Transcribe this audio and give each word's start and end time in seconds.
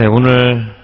네, 0.00 0.06
오늘 0.06 0.74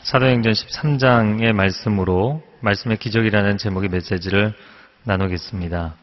사도행전 0.00 0.50
13장의 0.50 1.52
말씀으로 1.52 2.42
말씀의 2.62 2.96
기적이라는 2.96 3.58
제목의 3.58 3.90
메시지를 3.90 4.54
나누겠습니다. 5.04 5.94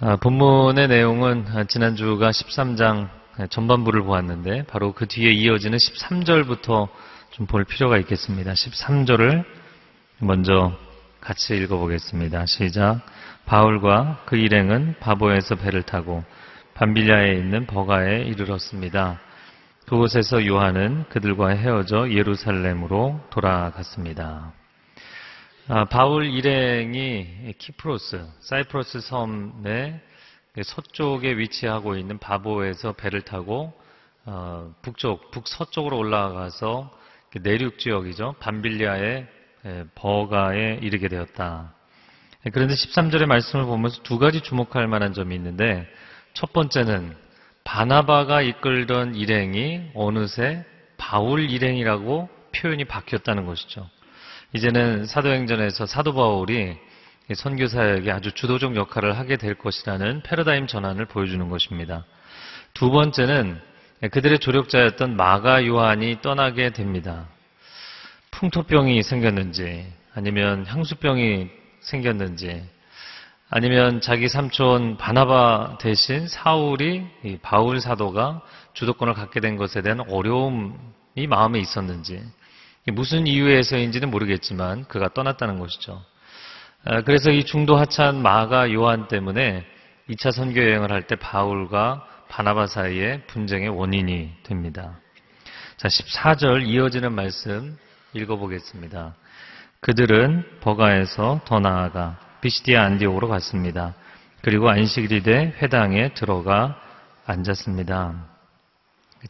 아, 0.00 0.16
본문의 0.16 0.88
내용은 0.88 1.46
지난주가 1.66 2.28
13장 2.28 3.08
전반부를 3.48 4.02
보았는데 4.02 4.64
바로 4.64 4.92
그 4.92 5.06
뒤에 5.06 5.30
이어지는 5.30 5.78
13절부터 5.78 6.88
좀 7.30 7.46
볼 7.46 7.64
필요가 7.64 7.96
있겠습니다. 7.96 8.52
13절을 8.52 9.46
먼저 10.18 10.76
같이 11.22 11.56
읽어보겠습니다. 11.56 12.44
시작. 12.44 13.00
바울과 13.46 14.24
그 14.26 14.36
일행은 14.36 14.96
바보에서 15.00 15.54
배를 15.54 15.84
타고 15.84 16.22
반빌리아에 16.74 17.32
있는 17.32 17.64
버가에 17.64 18.24
이르렀습니다. 18.24 19.20
그곳에서 19.90 20.46
요한은 20.46 21.06
그들과 21.08 21.48
헤어져 21.48 22.12
예루살렘으로 22.12 23.20
돌아갔습니다. 23.28 24.52
아, 25.66 25.84
바울 25.86 26.26
일행이 26.26 27.54
키프로스, 27.58 28.24
사이프러스 28.38 29.00
섬의 29.00 30.00
서쪽에 30.62 31.36
위치하고 31.36 31.96
있는 31.96 32.18
바보에서 32.18 32.92
배를 32.92 33.22
타고 33.22 33.72
어, 34.26 34.72
북쪽, 34.82 35.32
북서쪽으로 35.32 35.98
올라가서 35.98 36.88
내륙 37.42 37.80
지역이죠. 37.80 38.36
반빌리아의 38.38 39.26
버가에 39.96 40.78
이르게 40.82 41.08
되었다. 41.08 41.74
그런데 42.52 42.74
13절의 42.74 43.26
말씀을 43.26 43.64
보면서 43.64 44.00
두 44.04 44.20
가지 44.20 44.40
주목할 44.40 44.86
만한 44.86 45.14
점이 45.14 45.34
있는데 45.34 45.84
첫 46.32 46.52
번째는 46.52 47.16
바나바가 47.64 48.42
이끌던 48.42 49.14
일행이 49.14 49.90
어느새 49.94 50.64
바울 50.96 51.50
일행이라고 51.50 52.28
표현이 52.54 52.84
바뀌었다는 52.84 53.46
것이죠. 53.46 53.88
이제는 54.52 55.06
사도행전에서 55.06 55.86
사도 55.86 56.14
바울이 56.14 56.76
선교사에게 57.32 58.10
아주 58.10 58.32
주도적 58.32 58.74
역할을 58.74 59.16
하게 59.16 59.36
될 59.36 59.54
것이라는 59.54 60.22
패러다임 60.22 60.66
전환을 60.66 61.06
보여주는 61.06 61.48
것입니다. 61.48 62.04
두 62.74 62.90
번째는 62.90 63.60
그들의 64.10 64.40
조력자였던 64.40 65.16
마가 65.16 65.66
요한이 65.66 66.22
떠나게 66.22 66.70
됩니다. 66.70 67.28
풍토병이 68.30 69.02
생겼는지 69.02 69.86
아니면 70.14 70.66
향수병이 70.66 71.48
생겼는지 71.80 72.64
아니면 73.52 74.00
자기 74.00 74.28
삼촌 74.28 74.96
바나바 74.96 75.78
대신 75.80 76.28
사울이 76.28 77.04
바울 77.42 77.80
사도가 77.80 78.42
주도권을 78.74 79.14
갖게 79.14 79.40
된 79.40 79.56
것에 79.56 79.82
대한 79.82 80.00
어려움이 80.08 81.26
마음에 81.28 81.58
있었는지 81.58 82.22
무슨 82.92 83.26
이유에서인지는 83.26 84.08
모르겠지만 84.08 84.84
그가 84.84 85.08
떠났다는 85.12 85.58
것이죠. 85.58 86.00
아, 86.84 87.02
그래서 87.02 87.30
이 87.30 87.44
중도 87.44 87.76
하찮은 87.76 88.22
마가 88.22 88.72
요한 88.72 89.08
때문에 89.08 89.66
2차 90.08 90.30
선교 90.30 90.60
여행을 90.62 90.92
할 90.92 91.02
때 91.02 91.16
바울과 91.16 92.06
바나바 92.28 92.68
사이에 92.68 93.22
분쟁의 93.26 93.68
원인이 93.70 94.30
됩니다. 94.44 95.00
자, 95.76 95.88
14절 95.88 96.66
이어지는 96.68 97.12
말씀 97.12 97.76
읽어보겠습니다. 98.12 99.14
그들은 99.80 100.60
버가에서 100.60 101.40
더 101.44 101.58
나아가 101.58 102.29
비시디아 102.40 102.82
안디옥으로 102.84 103.28
갔습니다. 103.28 103.94
그리고 104.42 104.70
안식일이 104.70 105.22
돼 105.22 105.54
회당에 105.60 106.14
들어가 106.14 106.80
앉았습니다. 107.26 108.26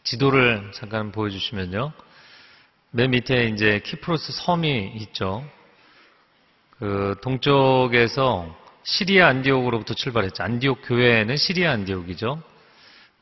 지도를 0.03 0.71
잠깐 0.73 1.11
보여주시면요. 1.11 1.91
맨 2.91 3.11
밑에 3.11 3.45
이제 3.45 3.81
키프로스 3.83 4.31
섬이 4.31 4.93
있죠. 5.01 5.43
그 6.79 7.15
동쪽에서 7.21 8.57
시리아 8.83 9.27
안디옥으로부터 9.27 9.93
출발했죠. 9.93 10.43
안디옥 10.43 10.79
교회는 10.83 11.35
시리아 11.35 11.71
안디옥이죠. 11.71 12.41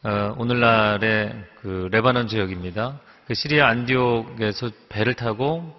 어, 0.03 0.35
오늘날의 0.37 1.43
그 1.61 1.89
레바논 1.91 2.27
지역입니다. 2.27 2.99
그 3.27 3.33
시리아 3.33 3.67
안디옥에서 3.67 4.69
배를 4.89 5.15
타고 5.15 5.75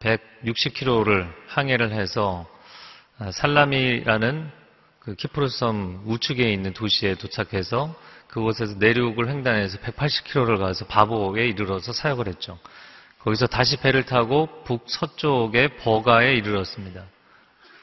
160km를 0.00 1.30
항해를 1.46 1.92
해서 1.92 2.46
아, 2.48 2.59
살라미라는 3.32 4.50
그 5.00 5.14
키프로스 5.14 5.58
섬 5.58 6.02
우측에 6.06 6.50
있는 6.50 6.72
도시에 6.72 7.16
도착해서 7.16 7.94
그곳에서 8.28 8.74
내륙을 8.78 9.28
횡단해서 9.28 9.78
180km를 9.78 10.58
가서 10.58 10.86
바보에 10.86 11.48
이르러서 11.48 11.92
사역을 11.92 12.28
했죠. 12.28 12.58
거기서 13.18 13.46
다시 13.46 13.76
배를 13.76 14.04
타고 14.04 14.48
북서쪽의 14.64 15.76
버가에 15.78 16.34
이르렀습니다. 16.34 17.04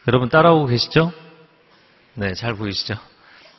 여러분 0.08 0.30
따라오고 0.30 0.68
계시죠? 0.68 1.12
네, 2.16 2.34
잘 2.34 2.56
보이시죠? 2.56 2.96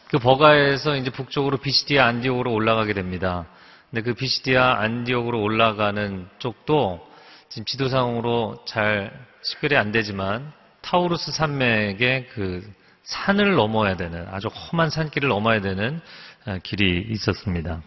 그 0.08 0.18
버가에서 0.18 0.96
이제 0.96 1.10
북쪽으로 1.10 1.58
비시디아 1.58 2.06
안디옥으로 2.06 2.52
올라가게 2.52 2.94
됩니다. 2.94 3.46
근데 3.90 4.02
그 4.02 4.14
비시디아 4.14 4.80
안디옥으로 4.80 5.40
올라가는 5.40 6.28
쪽도 6.38 7.06
지금 7.50 7.64
지도상으로 7.64 8.64
잘 8.66 9.12
식별이 9.42 9.76
안 9.76 9.92
되지만 9.92 10.52
타우루스 10.82 11.32
산맥의 11.32 12.28
그 12.28 12.68
산을 13.04 13.54
넘어야 13.54 13.96
되는 13.96 14.26
아주 14.30 14.48
험한 14.48 14.90
산길을 14.90 15.28
넘어야 15.28 15.60
되는 15.60 16.00
아, 16.44 16.58
길이 16.62 17.06
있었습니다. 17.10 17.82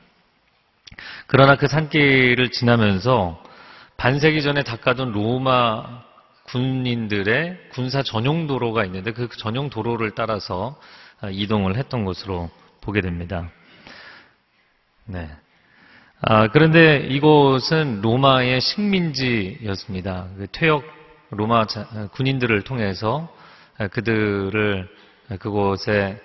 그러나 1.28 1.56
그 1.56 1.68
산길을 1.68 2.52
지나면서 2.52 3.42
반세기 3.98 4.42
전에 4.42 4.64
닦아둔 4.64 5.12
로마 5.12 6.04
군인들의 6.46 7.70
군사 7.72 8.04
전용 8.04 8.48
도로가 8.48 8.84
있는데 8.86 9.14
그 9.14 9.30
전용 9.38 9.70
도로를 9.70 10.12
따라서 10.16 10.80
아, 11.22 11.30
이동을 11.30 11.78
했던 11.78 12.04
것으로 12.04 12.50
보게 12.82 13.02
됩니다. 13.02 13.50
네. 15.06 15.30
아, 16.22 16.48
그런데 16.48 16.98
이곳은 17.10 18.02
로마의 18.02 18.60
식민지였습니다. 18.62 20.28
그 20.38 20.48
퇴역 20.52 20.84
로마 21.32 21.66
군인들을 22.12 22.62
통해서 22.64 23.34
그들을 23.92 24.88
그곳에 25.40 26.22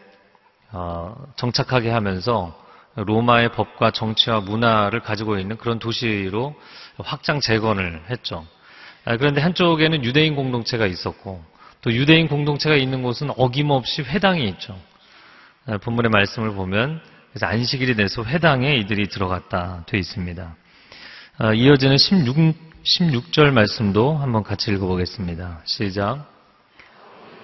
어, 0.73 1.17
정착하게 1.37 1.91
하면서 1.91 2.55
로마의 2.97 3.53
법과 3.53 3.93
정치와 3.93 4.41
문화를 4.41 5.01
가지고 5.01 5.39
있는 5.39 5.57
그런 5.59 5.79
도시로 5.79 6.55
확장 6.99 7.41
재건을 7.41 8.03
했죠. 8.11 8.47
아, 9.05 9.17
그런데 9.17 9.41
한쪽에는 9.41 10.05
유대인 10.05 10.35
공동체가 10.35 10.87
있었고 10.87 11.45
또 11.83 11.93
유대인 11.93 12.27
공동체가 12.27 12.75
있는 12.75 13.03
곳은 13.03 13.31
어김없이 13.37 14.03
회당이 14.03 14.49
있죠. 14.49 14.79
아, 15.67 15.79
본문의 15.79 16.11
말씀을 16.11 16.55
보면 16.55 17.01
그래서 17.31 17.47
안식일이 17.47 17.95
돼서 17.95 18.25
회당에 18.25 18.75
이들이 18.77 19.09
들어갔다 19.09 19.85
되어 19.87 20.01
있습니다. 20.01 20.57
아, 21.39 21.53
이어지는 21.53 21.99
16, 21.99 22.66
16절 22.87 23.51
말씀도 23.51 24.15
한번 24.15 24.45
같이 24.45 24.71
읽어보겠습니다. 24.71 25.63
시작. 25.65 26.25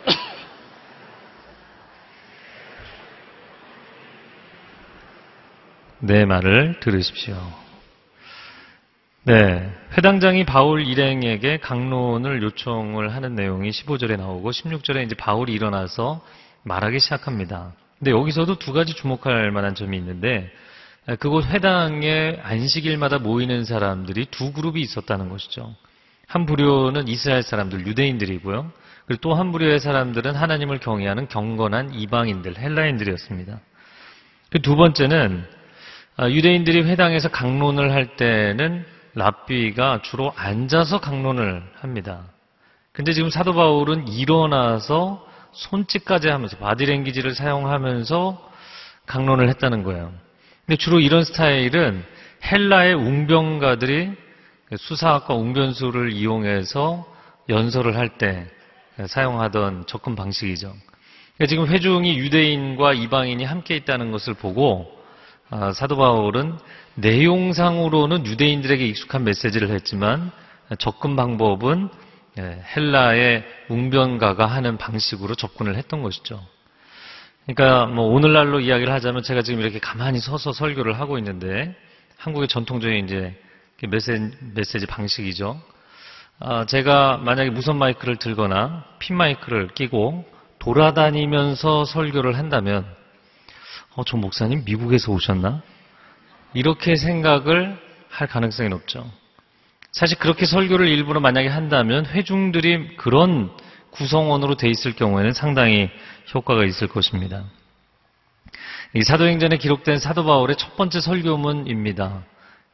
내 5.98 6.25
말을 6.25 6.78
들으십시오. 6.78 7.36
네. 9.25 9.69
회당장이 9.98 10.47
바울 10.47 10.86
일행에게 10.86 11.59
강론을 11.59 12.41
요청을 12.44 13.12
하는 13.12 13.34
내용이 13.34 13.71
15절에 13.71 14.16
나오고 14.16 14.53
16절에 14.53 15.04
이제 15.04 15.16
바울이 15.16 15.53
일어나서 15.53 16.24
말하기 16.62 17.00
시작합니다. 17.00 17.72
근데 17.98 18.12
여기서도 18.12 18.60
두 18.60 18.72
가지 18.72 18.94
주목할 18.94 19.50
만한 19.50 19.74
점이 19.74 19.97
있는데 19.97 20.53
그곳 21.19 21.47
회당에 21.47 22.39
안식일마다 22.43 23.19
모이는 23.19 23.65
사람들이 23.65 24.27
두 24.27 24.53
그룹이 24.53 24.81
있었다는 24.81 25.28
것이죠. 25.28 25.75
한 26.28 26.47
부류는 26.47 27.09
이스라엘 27.09 27.43
사람들, 27.43 27.87
유대인들이고요. 27.87 28.71
그리고 29.07 29.21
또 29.21 29.34
한 29.34 29.51
부류의 29.51 29.81
사람들은 29.81 30.37
하나님을 30.37 30.78
경외하는 30.78 31.28
경건한 31.28 31.95
이방인들, 31.95 32.57
헬라인들이었습니다. 32.59 33.60
그두 34.51 34.77
번째는 34.77 35.45
아, 36.16 36.28
유대인들이 36.28 36.83
회당에서 36.83 37.28
강론을 37.31 37.93
할 37.93 38.16
때는 38.16 38.84
랍비가 39.15 40.03
주로 40.03 40.33
앉아서 40.37 41.01
강론을 41.01 41.63
합니다. 41.81 42.25
근데 42.93 43.13
지금 43.13 43.28
사도 43.31 43.54
바울은 43.54 44.09
일어나서 44.09 45.27
손짓까지 45.53 46.28
하면서 46.28 46.57
바디랭귀지를 46.59 47.34
사용하면서 47.34 48.51
강론을 49.07 49.49
했다는 49.49 49.83
거예요. 49.83 50.13
근데 50.66 50.76
주로 50.76 51.00
이런 51.00 51.24
스타일은 51.24 52.04
헬라의 52.44 52.94
웅병가들이 52.94 54.10
수사학과 54.78 55.34
웅변수를 55.34 56.12
이용해서 56.12 57.06
연설을 57.48 57.97
할 57.97 58.16
때 58.18 58.47
사용하던 59.06 59.86
접근 59.86 60.14
방식이죠. 60.14 60.68
그러니까 61.36 61.47
지금 61.48 61.66
회중이 61.66 62.18
유대인과 62.18 62.92
이방인이 62.92 63.42
함께 63.44 63.74
있다는 63.76 64.12
것을 64.12 64.34
보고 64.34 64.86
아, 65.50 65.72
사도 65.72 65.97
바울은 65.97 66.59
내용상으로는 66.94 68.26
유대인들에게 68.26 68.86
익숙한 68.86 69.24
메시지를 69.24 69.70
했지만 69.70 70.30
접근 70.78 71.16
방법은 71.16 71.88
예, 72.38 72.62
헬라의 72.74 73.44
웅변가가 73.68 74.47
하는 74.47 74.78
방식으로 74.78 75.34
접근을 75.34 75.76
했던 75.76 76.03
것이죠. 76.03 76.41
그러니까 77.47 77.86
뭐 77.86 78.06
오늘날로 78.06 78.60
이야기를 78.60 78.92
하자면 78.92 79.22
제가 79.22 79.42
지금 79.42 79.60
이렇게 79.60 79.78
가만히 79.78 80.21
서서 80.21 80.53
설교를 80.53 81.00
하고 81.00 81.18
있는데 81.18 81.74
한국의 82.16 82.48
전통적인 82.48 83.04
이제 83.04 83.34
메시지, 84.54 84.86
방식이죠. 84.86 85.60
아, 86.39 86.65
제가 86.66 87.16
만약에 87.18 87.50
무선 87.50 87.78
마이크를 87.78 88.16
들거나 88.16 88.84
핀 89.00 89.16
마이크를 89.16 89.68
끼고 89.74 90.24
돌아다니면서 90.60 91.84
설교를 91.84 92.39
한다면 92.39 92.86
어, 93.94 94.04
저 94.04 94.16
목사님 94.16 94.62
미국에서 94.65 95.10
오셨나? 95.10 95.62
이렇게 96.54 96.94
생각을 96.94 97.77
할 98.09 98.28
가능성이 98.28 98.68
높죠. 98.68 99.10
사실 99.91 100.16
그렇게 100.18 100.47
설교를 100.47 100.86
일부러 100.86 101.18
만약에 101.18 101.48
한다면 101.48 102.06
회중들이 102.06 102.97
그런 102.97 103.50
구성원으로 103.92 104.56
돼 104.56 104.68
있을 104.68 104.94
경우에는 104.94 105.33
상당히 105.33 105.91
효과가 106.34 106.65
있을 106.65 106.89
것입니다. 106.89 107.44
이 108.94 109.03
사도행전에 109.03 109.56
기록된 109.56 109.98
사도 109.98 110.24
바울의 110.24 110.56
첫 110.56 110.77
번째 110.77 111.00
설교문입니다. 111.00 112.24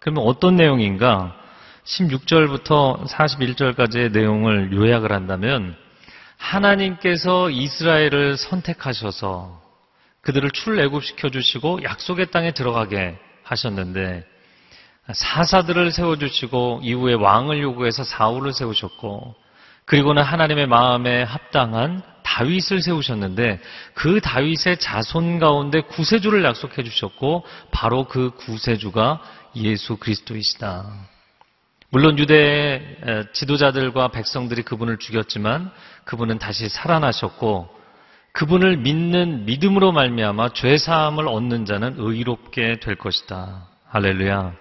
그러면 0.00 0.24
어떤 0.24 0.56
내용인가? 0.56 1.36
16절부터 1.84 3.06
41절까지의 3.06 4.12
내용을 4.12 4.72
요약을 4.72 5.12
한다면 5.12 5.76
하나님께서 6.36 7.50
이스라엘을 7.50 8.36
선택하셔서 8.36 9.62
그들을 10.20 10.50
출애굽시켜 10.50 11.30
주시고 11.30 11.82
약속의 11.82 12.30
땅에 12.30 12.52
들어가게 12.52 13.16
하셨는데 13.44 14.24
사사들을 15.10 15.90
세워 15.90 16.16
주시고 16.16 16.80
이후에 16.82 17.14
왕을 17.14 17.62
요구해서 17.62 18.04
사울을 18.04 18.52
세우셨고 18.52 19.34
그리고는 19.88 20.22
하나님의 20.22 20.66
마음에 20.66 21.22
합당한 21.22 22.02
다윗을 22.22 22.82
세우셨는데 22.82 23.58
그 23.94 24.20
다윗의 24.20 24.76
자손 24.78 25.38
가운데 25.38 25.80
구세주를 25.80 26.44
약속해 26.44 26.82
주셨고 26.82 27.46
바로 27.70 28.04
그 28.04 28.32
구세주가 28.32 29.22
예수 29.56 29.96
그리스도이시다. 29.96 30.84
물론 31.88 32.18
유대 32.18 32.82
지도자들과 33.32 34.08
백성들이 34.08 34.60
그분을 34.62 34.98
죽였지만 34.98 35.70
그분은 36.04 36.38
다시 36.38 36.68
살아나셨고 36.68 37.74
그분을 38.32 38.76
믿는 38.76 39.46
믿음으로 39.46 39.92
말미암아 39.92 40.50
죄 40.52 40.76
사함을 40.76 41.26
얻는 41.26 41.64
자는 41.64 41.94
의롭게 41.96 42.80
될 42.80 42.96
것이다. 42.96 43.68
할렐루야. 43.86 44.52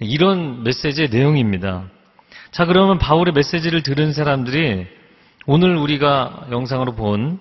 이런 0.00 0.62
메시지의 0.64 1.10
내용입니다. 1.10 1.84
자, 2.50 2.64
그러면 2.64 2.98
바울의 2.98 3.34
메시지를 3.34 3.82
들은 3.82 4.12
사람들이 4.12 4.86
오늘 5.46 5.76
우리가 5.76 6.48
영상으로 6.50 6.94
본 6.94 7.40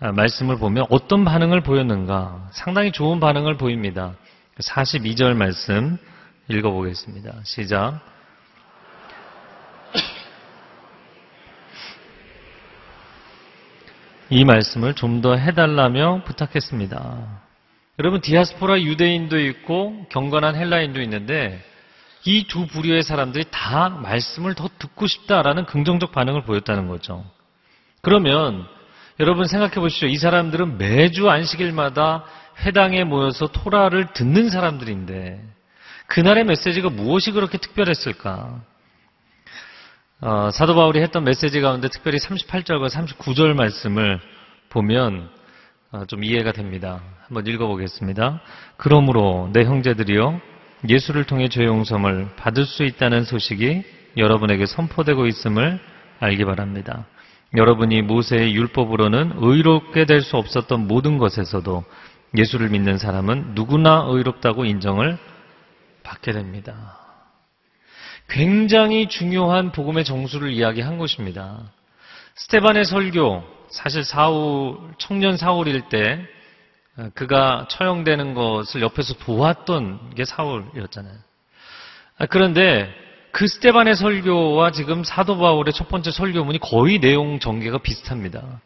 아, 0.00 0.12
말씀을 0.12 0.58
보면 0.58 0.86
어떤 0.90 1.24
반응을 1.24 1.62
보였는가? 1.62 2.48
상당히 2.52 2.92
좋은 2.92 3.18
반응을 3.18 3.56
보입니다. 3.56 4.14
42절 4.60 5.34
말씀 5.34 5.98
읽어보겠습니다. 6.48 7.34
시작. 7.42 8.00
이 14.30 14.44
말씀을 14.44 14.94
좀 14.94 15.20
더 15.20 15.34
해달라며 15.34 16.22
부탁했습니다. 16.24 17.42
여러분, 17.98 18.20
디아스포라 18.20 18.82
유대인도 18.82 19.40
있고 19.40 20.06
경건한 20.10 20.54
헬라인도 20.54 21.02
있는데 21.02 21.60
이 22.24 22.46
두 22.46 22.66
부류의 22.66 23.02
사람들이 23.02 23.46
다 23.50 23.88
말씀을 23.88 24.54
더 24.54 24.68
듣고 24.78 25.06
싶다라는 25.06 25.66
긍정적 25.66 26.12
반응을 26.12 26.42
보였다는 26.42 26.88
거죠. 26.88 27.24
그러면 28.02 28.66
여러분 29.20 29.46
생각해 29.46 29.74
보시죠. 29.74 30.06
이 30.06 30.16
사람들은 30.16 30.78
매주 30.78 31.28
안식일마다 31.28 32.24
회당에 32.60 33.04
모여서 33.04 33.48
토라를 33.48 34.12
듣는 34.12 34.50
사람들인데 34.50 35.42
그날의 36.06 36.44
메시지가 36.44 36.90
무엇이 36.90 37.32
그렇게 37.32 37.58
특별했을까? 37.58 38.60
어, 40.20 40.50
사도 40.50 40.74
바울이 40.74 41.00
했던 41.00 41.22
메시지 41.24 41.60
가운데 41.60 41.88
특별히 41.88 42.18
38절과 42.18 42.88
39절 42.90 43.54
말씀을 43.54 44.20
보면 44.68 45.30
어, 45.92 46.04
좀 46.06 46.24
이해가 46.24 46.52
됩니다. 46.52 47.00
한번 47.26 47.46
읽어보겠습니다. 47.46 48.40
그러므로 48.76 49.50
내 49.52 49.64
형제들이여 49.64 50.40
예수를 50.88 51.24
통해 51.24 51.48
죄 51.48 51.64
용서를 51.64 52.28
받을 52.36 52.64
수 52.64 52.84
있다는 52.84 53.24
소식이 53.24 53.82
여러분에게 54.16 54.66
선포되고 54.66 55.26
있음을 55.26 55.80
알기 56.20 56.44
바랍니다. 56.44 57.06
여러분이 57.56 58.02
모세의 58.02 58.54
율법으로는 58.54 59.34
의롭게 59.36 60.04
될 60.04 60.20
수 60.22 60.36
없었던 60.36 60.86
모든 60.86 61.18
것에서도 61.18 61.84
예수를 62.36 62.68
믿는 62.68 62.98
사람은 62.98 63.54
누구나 63.54 64.04
의롭다고 64.06 64.66
인정을 64.66 65.18
받게 66.02 66.32
됩니다. 66.32 66.98
굉장히 68.28 69.08
중요한 69.08 69.72
복음의 69.72 70.04
정수를 70.04 70.52
이야기한 70.52 70.98
것입니다. 70.98 71.60
스테반의 72.34 72.84
설교, 72.84 73.42
사실 73.70 74.04
사울, 74.04 74.78
청년 74.98 75.38
사울일 75.38 75.88
때 75.88 76.20
어, 76.20 76.37
그가 77.14 77.66
처형되는 77.70 78.34
것을 78.34 78.82
옆에서 78.82 79.14
보았던 79.14 80.14
게 80.14 80.24
사울이었잖아요. 80.24 81.14
아, 82.18 82.26
그런데 82.26 82.92
그 83.30 83.46
스테반의 83.46 83.94
설교와 83.94 84.72
지금 84.72 85.04
사도 85.04 85.38
바울의 85.38 85.72
첫 85.72 85.88
번째 85.88 86.10
설교문이 86.10 86.58
거의 86.58 86.98
내용 86.98 87.38
전개가 87.38 87.78
비슷합니다. 87.78 88.60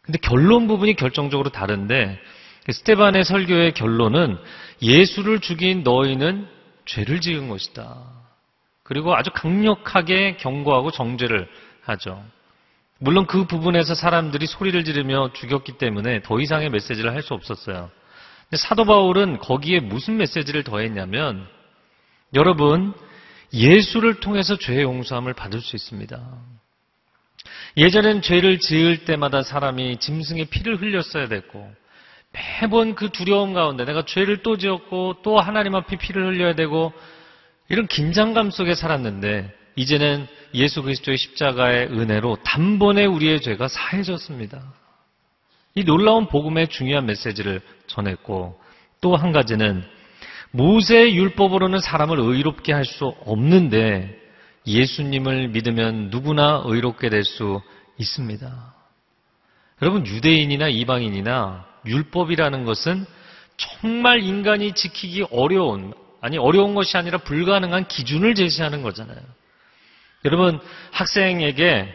근데 0.00 0.18
결론 0.22 0.66
부분이 0.66 0.94
결정적으로 0.94 1.50
다른데 1.50 2.18
그 2.64 2.72
스테반의 2.72 3.24
설교의 3.24 3.72
결론은 3.72 4.38
예수를 4.80 5.40
죽인 5.40 5.82
너희는 5.82 6.48
죄를 6.86 7.20
지은 7.20 7.48
것이다. 7.48 7.96
그리고 8.82 9.14
아주 9.14 9.30
강력하게 9.34 10.36
경고하고 10.38 10.90
정죄를 10.90 11.46
하죠. 11.82 12.24
물론 12.98 13.26
그 13.26 13.44
부분에서 13.46 13.94
사람들이 13.94 14.46
소리를 14.46 14.82
지르며 14.84 15.32
죽였기 15.32 15.78
때문에 15.78 16.22
더 16.22 16.40
이상의 16.40 16.70
메시지를 16.70 17.14
할 17.14 17.22
수 17.22 17.34
없었어요. 17.34 17.90
사도 18.52 18.84
바울은 18.84 19.38
거기에 19.38 19.80
무슨 19.80 20.16
메시지를 20.16 20.64
더했냐면 20.64 21.46
여러분 22.34 22.94
예수를 23.52 24.20
통해서 24.20 24.56
죄의 24.56 24.82
용서함을 24.82 25.34
받을 25.34 25.60
수 25.60 25.76
있습니다. 25.76 26.18
예전엔 27.76 28.22
죄를 28.22 28.58
지을 28.58 29.04
때마다 29.04 29.42
사람이 29.42 29.98
짐승의 29.98 30.46
피를 30.46 30.80
흘렸어야 30.80 31.28
됐고 31.28 31.70
매번 32.32 32.94
그 32.94 33.10
두려움 33.10 33.52
가운데 33.52 33.84
내가 33.84 34.04
죄를 34.04 34.42
또 34.42 34.56
지었고 34.56 35.16
또 35.22 35.38
하나님 35.38 35.74
앞에 35.74 35.96
피를 35.96 36.26
흘려야 36.26 36.54
되고 36.54 36.92
이런 37.68 37.86
긴장감 37.86 38.50
속에 38.50 38.74
살았는데 38.74 39.54
이제는 39.78 40.26
예수 40.54 40.82
그리스도의 40.82 41.16
십자가의 41.16 41.86
은혜로 41.86 42.38
단번에 42.44 43.04
우리의 43.04 43.40
죄가 43.40 43.68
사해졌습니다. 43.68 44.60
이 45.76 45.84
놀라운 45.84 46.26
복음의 46.26 46.68
중요한 46.68 47.06
메시지를 47.06 47.60
전했고 47.86 48.60
또 49.00 49.14
한 49.14 49.30
가지는 49.30 49.84
모세의 50.50 51.16
율법으로는 51.16 51.78
사람을 51.78 52.18
의롭게 52.18 52.72
할 52.72 52.84
수 52.84 53.14
없는데 53.24 54.18
예수님을 54.66 55.48
믿으면 55.48 56.10
누구나 56.10 56.62
의롭게 56.64 57.08
될 57.08 57.22
수 57.22 57.60
있습니다. 57.98 58.74
여러분 59.82 60.04
유대인이나 60.06 60.68
이방인이나 60.68 61.66
율법이라는 61.86 62.64
것은 62.64 63.06
정말 63.56 64.22
인간이 64.24 64.72
지키기 64.72 65.26
어려운 65.30 65.92
아니 66.20 66.36
어려운 66.36 66.74
것이 66.74 66.96
아니라 66.96 67.18
불가능한 67.18 67.86
기준을 67.86 68.34
제시하는 68.34 68.82
거잖아요. 68.82 69.20
여러분 70.24 70.58
학생에게 70.92 71.94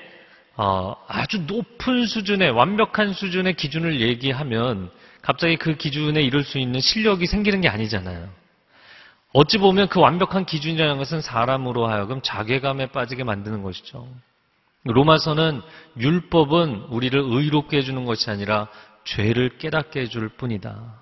어, 0.56 0.96
아주 1.08 1.42
높은 1.42 2.06
수준의 2.06 2.52
완벽한 2.52 3.14
수준의 3.14 3.56
기준을 3.56 4.02
얘기하면 4.02 4.92
갑자기 5.22 5.58
그 5.58 5.76
기준에 5.76 6.22
이룰 6.22 6.44
수 6.44 6.60
있는 6.60 6.80
실력이 6.80 7.26
생기는 7.26 7.62
게 7.62 7.70
아니잖아요. 7.70 8.30
어찌 9.34 9.58
보면 9.58 9.88
그 9.88 10.00
완벽한 10.00 10.46
기준이라는 10.46 10.98
것은 10.98 11.22
사람으로 11.22 11.88
하여금 11.88 12.22
자괴감에 12.22 12.88
빠지게 12.88 13.24
만드는 13.24 13.64
것이죠. 13.64 14.08
로마서는 14.84 15.62
율법은 15.98 16.88
우리를 16.90 17.20
의롭게 17.20 17.78
해주는 17.78 18.06
것이 18.06 18.30
아니라 18.30 18.68
죄를 19.06 19.58
깨닫게 19.58 20.02
해줄 20.02 20.30
뿐이다. 20.30 21.02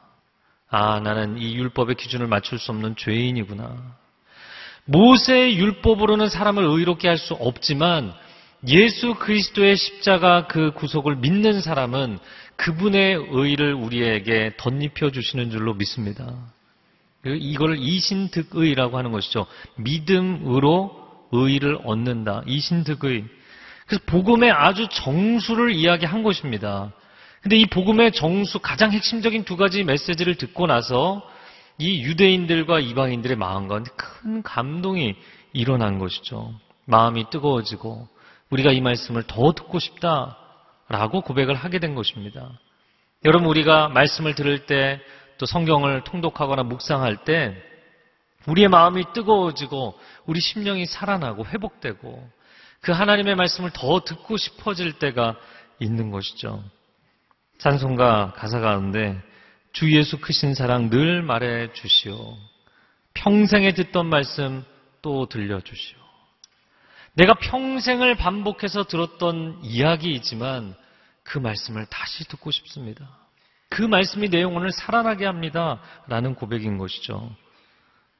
아, 0.69 0.99
나는 1.01 1.37
이 1.37 1.55
율법의 1.55 1.95
기준을 1.95 2.27
맞출 2.27 2.57
수 2.57 2.71
없는 2.71 2.95
죄인이구나. 2.95 4.00
모세의 4.85 5.57
율법으로는 5.57 6.29
사람을 6.29 6.63
의롭게 6.63 7.07
할 7.07 7.17
수 7.17 7.33
없지만 7.35 8.13
예수 8.67 9.15
그리스도의 9.15 9.75
십자가 9.75 10.47
그 10.47 10.71
구속을 10.73 11.15
믿는 11.17 11.61
사람은 11.61 12.19
그분의 12.57 13.27
의를 13.31 13.73
우리에게 13.73 14.53
덧입혀 14.57 15.11
주시는 15.11 15.49
줄로 15.49 15.73
믿습니다. 15.73 16.35
이걸 17.25 17.77
이신득의라고 17.79 18.97
하는 18.97 19.11
것이죠. 19.11 19.47
믿음으로 19.77 20.91
의를 21.31 21.79
얻는다. 21.83 22.43
이신득의. 22.45 23.25
그래서 23.87 24.03
복음의 24.05 24.51
아주 24.51 24.87
정수를 24.91 25.71
이야기한 25.71 26.23
것입니다. 26.23 26.91
근데 27.41 27.57
이 27.57 27.65
복음의 27.65 28.11
정수 28.11 28.59
가장 28.59 28.91
핵심적인 28.91 29.43
두 29.43 29.57
가지 29.57 29.83
메시지를 29.83 30.35
듣고 30.35 30.67
나서 30.67 31.27
이 31.81 32.03
유대인들과 32.03 32.79
이방인들의 32.79 33.37
마음 33.37 33.67
가운데 33.67 33.89
큰 33.95 34.43
감동이 34.43 35.15
일어난 35.53 35.99
것이죠. 35.99 36.53
마음이 36.85 37.29
뜨거워지고 37.29 38.07
우리가 38.49 38.71
이 38.71 38.81
말씀을 38.81 39.23
더 39.23 39.53
듣고 39.53 39.79
싶다라고 39.79 41.21
고백을 41.21 41.55
하게 41.55 41.79
된 41.79 41.95
것입니다. 41.95 42.51
여러분 43.25 43.47
우리가 43.47 43.89
말씀을 43.89 44.35
들을 44.35 44.65
때 44.65 45.01
또 45.41 45.47
성경을 45.47 46.03
통독하거나 46.03 46.61
묵상할 46.61 47.25
때 47.25 47.57
우리의 48.45 48.67
마음이 48.67 49.05
뜨거워지고 49.11 49.97
우리 50.27 50.39
심령이 50.39 50.85
살아나고 50.85 51.47
회복되고 51.47 52.29
그 52.81 52.91
하나님의 52.91 53.35
말씀을 53.35 53.71
더 53.73 54.01
듣고 54.01 54.37
싶어질 54.37 54.99
때가 54.99 55.35
있는 55.79 56.11
것이죠. 56.11 56.63
찬송가 57.57 58.33
가사 58.35 58.59
가운데 58.59 59.19
주 59.73 59.91
예수 59.93 60.19
크신 60.19 60.53
사랑 60.53 60.89
늘 60.89 61.21
말해 61.21 61.71
주시오. 61.73 62.37
평생에 63.13 63.73
듣던 63.73 64.07
말씀 64.07 64.63
또 65.01 65.27
들려주시오. 65.27 65.97
내가 67.13 67.33
평생을 67.35 68.15
반복해서 68.15 68.83
들었던 68.85 69.59
이야기이지만 69.63 70.75
그 71.23 71.37
말씀을 71.37 71.85
다시 71.87 72.25
듣고 72.27 72.51
싶습니다. 72.51 73.07
그 73.69 73.81
말씀이 73.81 74.29
내 74.29 74.41
영혼을 74.41 74.71
살아나게 74.71 75.25
합니다. 75.25 75.81
라는 76.07 76.35
고백인 76.35 76.77
것이죠. 76.77 77.33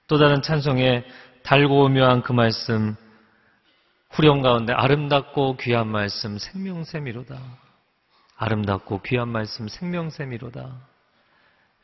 또 0.08 0.18
다른 0.18 0.42
찬송에 0.42 1.06
달고 1.44 1.86
오묘한 1.86 2.22
그 2.22 2.32
말씀, 2.32 2.96
후렴 4.10 4.42
가운데 4.42 4.74
아름답고 4.74 5.58
귀한 5.58 5.88
말씀, 5.88 6.38
생명샘이로다. 6.38 7.38
아름답고 8.38 9.02
귀한 9.04 9.30
말씀, 9.30 9.68
생명샘이로다. 9.68 10.91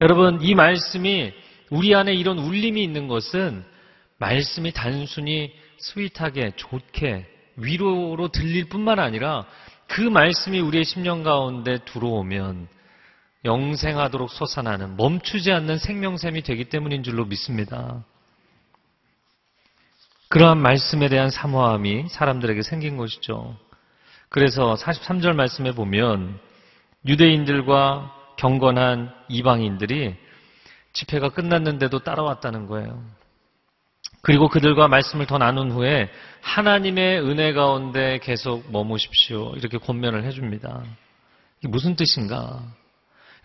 여러분, 0.01 0.39
이 0.42 0.54
말씀이 0.54 1.34
우리 1.72 1.96
안에 1.96 2.13
이런 2.13 2.38
울림이 2.38 2.84
있는 2.84 3.08
것은 3.08 3.63
말씀이 4.20 4.72
단순히 4.72 5.54
스윗하게, 5.80 6.54
좋게, 6.56 7.25
위로로 7.58 8.27
들릴 8.30 8.70
뿐만 8.70 9.00
아니라 9.00 9.46
그 9.88 10.01
말씀이 10.01 10.60
우리의 10.60 10.86
심령 10.86 11.24
가운데 11.24 11.80
들어오면 11.86 12.68
영생하도록 13.46 14.30
솟아나는 14.30 14.98
멈추지 14.98 15.51
않는 15.51 15.77
생명샘이 15.77 16.44
되기 16.44 16.66
때문인 16.66 17.04
줄로 17.04 17.25
믿습니다. 17.25 18.04
그러한 20.30 20.58
말씀에 20.60 21.10
대한 21.10 21.32
사모함이 21.32 22.10
사람들에게 22.10 22.62
생긴 22.62 22.98
것이죠. 22.98 23.58
그래서 24.30 24.75
43절 24.75 25.34
말씀에 25.36 25.72
보면 25.72 26.38
유대인들과 27.06 28.16
경건한 28.38 29.13
이방인들이 29.29 30.15
집회가 30.94 31.29
끝났는데도 31.29 32.00
따라왔다는 32.00 32.67
거예요. 32.67 33.03
그리고 34.22 34.50
그들과 34.50 34.88
말씀을 34.88 35.25
더 35.25 35.38
나눈 35.38 35.72
후에 35.72 36.10
하나님의 36.41 37.22
은혜 37.22 37.53
가운데 37.53 38.20
계속 38.24 38.72
머무십시오. 38.72 39.53
이렇게 39.56 39.77
권면을 39.77 40.24
해줍니다. 40.25 40.84
이게 41.60 41.67
무슨 41.67 41.96
뜻인가? 41.96 42.62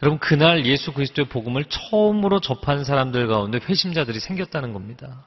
여러분, 0.02 0.18
그날 0.18 0.66
예수 0.66 0.92
그리스도의 0.92 1.28
복음을 1.28 1.64
처음으로 1.64 2.40
접한 2.40 2.84
사람들 2.84 3.28
가운데 3.28 3.60
회심자들이 3.62 4.18
생겼다는 4.18 4.72
겁니다. 4.72 5.24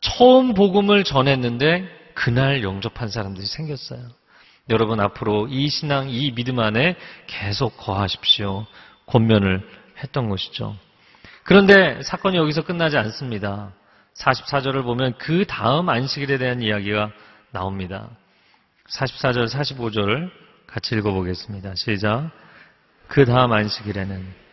처음 0.00 0.54
복음을 0.54 1.02
전했는데 1.02 1.88
그날 2.14 2.62
영접한 2.62 3.08
사람들이 3.08 3.46
생겼어요. 3.46 4.00
여러분 4.70 5.00
앞으로 5.00 5.46
이 5.48 5.68
신앙, 5.68 6.08
이 6.08 6.34
믿음 6.34 6.58
안에 6.58 6.96
계속 7.26 7.76
거하십시오. 7.76 8.66
권면을 9.06 9.60
했던 10.02 10.28
것이죠. 10.28 10.76
그런데 11.42 12.02
사건이 12.02 12.36
여기서 12.36 12.64
끝나지 12.64 12.96
않습니다. 12.96 13.72
44절을 14.16 14.82
보면 14.84 15.14
그 15.18 15.44
다음 15.46 15.88
안식일에 15.88 16.38
대한 16.38 16.62
이야기가 16.62 17.10
나옵니다. 17.50 18.08
44절, 18.88 19.48
45절을 19.48 20.30
같이 20.66 20.94
읽어보겠습니다. 20.94 21.74
시작. 21.74 22.30
그 23.08 23.24
다음 23.26 23.52
안식일에는 23.52 24.44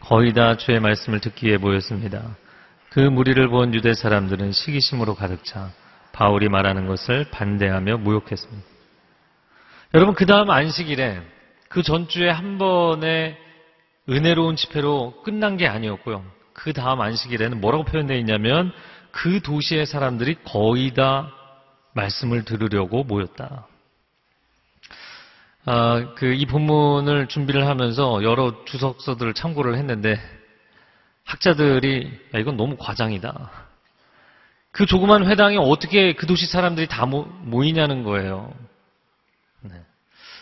거의 0.00 0.32
다 0.32 0.56
주의 0.56 0.80
말씀을 0.80 1.20
듣기 1.20 1.46
위해 1.46 1.56
모였습니다. 1.56 2.36
그 2.90 2.98
무리를 2.98 3.48
본 3.48 3.74
유대 3.74 3.94
사람들은 3.94 4.50
시기심으로 4.52 5.14
가득 5.14 5.44
차 5.44 5.70
바울이 6.20 6.50
말하는 6.50 6.86
것을 6.86 7.24
반대하며 7.30 7.96
무욕했습니다. 7.96 8.68
여러분, 9.94 10.14
그 10.14 10.26
다음 10.26 10.50
안식일에 10.50 11.18
그 11.70 11.82
전주에 11.82 12.28
한 12.28 12.58
번의 12.58 13.38
은혜로운 14.06 14.54
집회로 14.54 15.22
끝난 15.22 15.56
게 15.56 15.66
아니었고요. 15.66 16.22
그 16.52 16.74
다음 16.74 17.00
안식일에는 17.00 17.58
뭐라고 17.62 17.84
표현되어 17.84 18.18
있냐면 18.18 18.70
그 19.12 19.40
도시의 19.40 19.86
사람들이 19.86 20.36
거의 20.44 20.92
다 20.92 21.32
말씀을 21.94 22.44
들으려고 22.44 23.02
모였다. 23.02 23.66
아, 25.64 26.14
그 26.16 26.34
이 26.34 26.44
본문을 26.44 27.28
준비를 27.28 27.66
하면서 27.66 28.22
여러 28.22 28.62
주석서들을 28.66 29.32
참고를 29.32 29.74
했는데 29.78 30.20
학자들이 31.24 32.10
야, 32.34 32.38
이건 32.38 32.58
너무 32.58 32.76
과장이다. 32.78 33.69
그 34.72 34.86
조그만 34.86 35.26
회당에 35.26 35.56
어떻게 35.56 36.14
그 36.14 36.26
도시 36.26 36.46
사람들이 36.46 36.86
다 36.86 37.06
모, 37.06 37.26
이냐는 37.64 38.02
거예요. 38.02 38.52
네. 39.62 39.72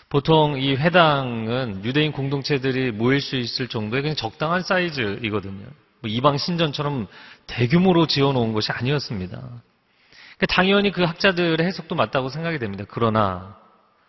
보통 0.08 0.60
이 0.60 0.74
회당은 0.74 1.84
유대인 1.84 2.12
공동체들이 2.12 2.92
모일 2.92 3.20
수 3.20 3.36
있을 3.36 3.68
정도의 3.68 4.02
그냥 4.02 4.16
적당한 4.16 4.62
사이즈이거든요. 4.62 5.64
뭐 6.00 6.10
이방 6.10 6.36
신전처럼 6.36 7.06
대규모로 7.46 8.06
지어놓은 8.06 8.52
것이 8.52 8.70
아니었습니다. 8.70 9.38
그러니까 9.38 10.46
당연히 10.48 10.92
그 10.92 11.02
학자들의 11.02 11.66
해석도 11.66 11.94
맞다고 11.94 12.28
생각이 12.28 12.58
됩니다. 12.58 12.84
그러나 12.88 13.56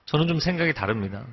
저는 0.06 0.28
좀 0.28 0.40
생각이 0.40 0.74
다릅니다. 0.74 1.24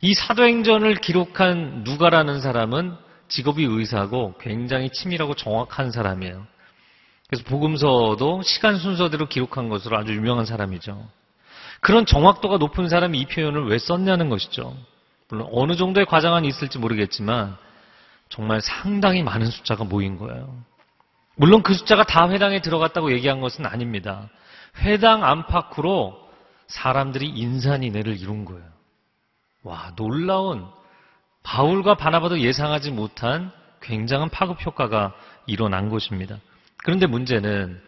이 0.00 0.14
사도행전을 0.14 0.96
기록한 0.96 1.82
누가라는 1.84 2.40
사람은 2.40 2.96
직업이 3.28 3.64
의사고 3.64 4.34
굉장히 4.38 4.90
치밀하고 4.90 5.34
정확한 5.34 5.90
사람이에요. 5.90 6.46
그래서 7.32 7.44
복음서도 7.48 8.42
시간 8.42 8.76
순서대로 8.76 9.26
기록한 9.26 9.70
것으로 9.70 9.96
아주 9.96 10.12
유명한 10.12 10.44
사람이죠. 10.44 11.08
그런 11.80 12.04
정확도가 12.04 12.58
높은 12.58 12.90
사람이 12.90 13.18
이 13.18 13.24
표현을 13.24 13.68
왜 13.68 13.78
썼냐는 13.78 14.28
것이죠. 14.28 14.76
물론 15.30 15.48
어느 15.50 15.74
정도의 15.74 16.04
과장은 16.04 16.44
있을지 16.44 16.78
모르겠지만 16.78 17.56
정말 18.28 18.60
상당히 18.60 19.22
많은 19.22 19.46
숫자가 19.46 19.84
모인 19.84 20.18
거예요. 20.18 20.54
물론 21.34 21.62
그 21.62 21.72
숫자가 21.72 22.04
다 22.04 22.28
회당에 22.28 22.60
들어갔다고 22.60 23.12
얘기한 23.12 23.40
것은 23.40 23.64
아닙니다. 23.64 24.28
회당 24.80 25.24
안팎으로 25.24 26.28
사람들이 26.66 27.26
인산인해를 27.26 28.20
이룬 28.20 28.44
거예요. 28.44 28.66
와, 29.62 29.92
놀라운 29.96 30.66
바울과 31.44 31.94
바나바도 31.94 32.40
예상하지 32.40 32.90
못한 32.90 33.50
굉장한 33.80 34.28
파급 34.28 34.66
효과가 34.66 35.14
일어난 35.46 35.88
것입니다. 35.88 36.36
그런데 36.82 37.06
문제는 37.06 37.80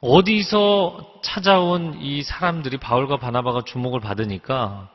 어디서 0.00 1.20
찾아온 1.22 2.00
이 2.00 2.22
사람들이 2.22 2.76
바울과 2.76 3.16
바나바가 3.16 3.62
주목을 3.64 4.00
받으니까 4.00 4.88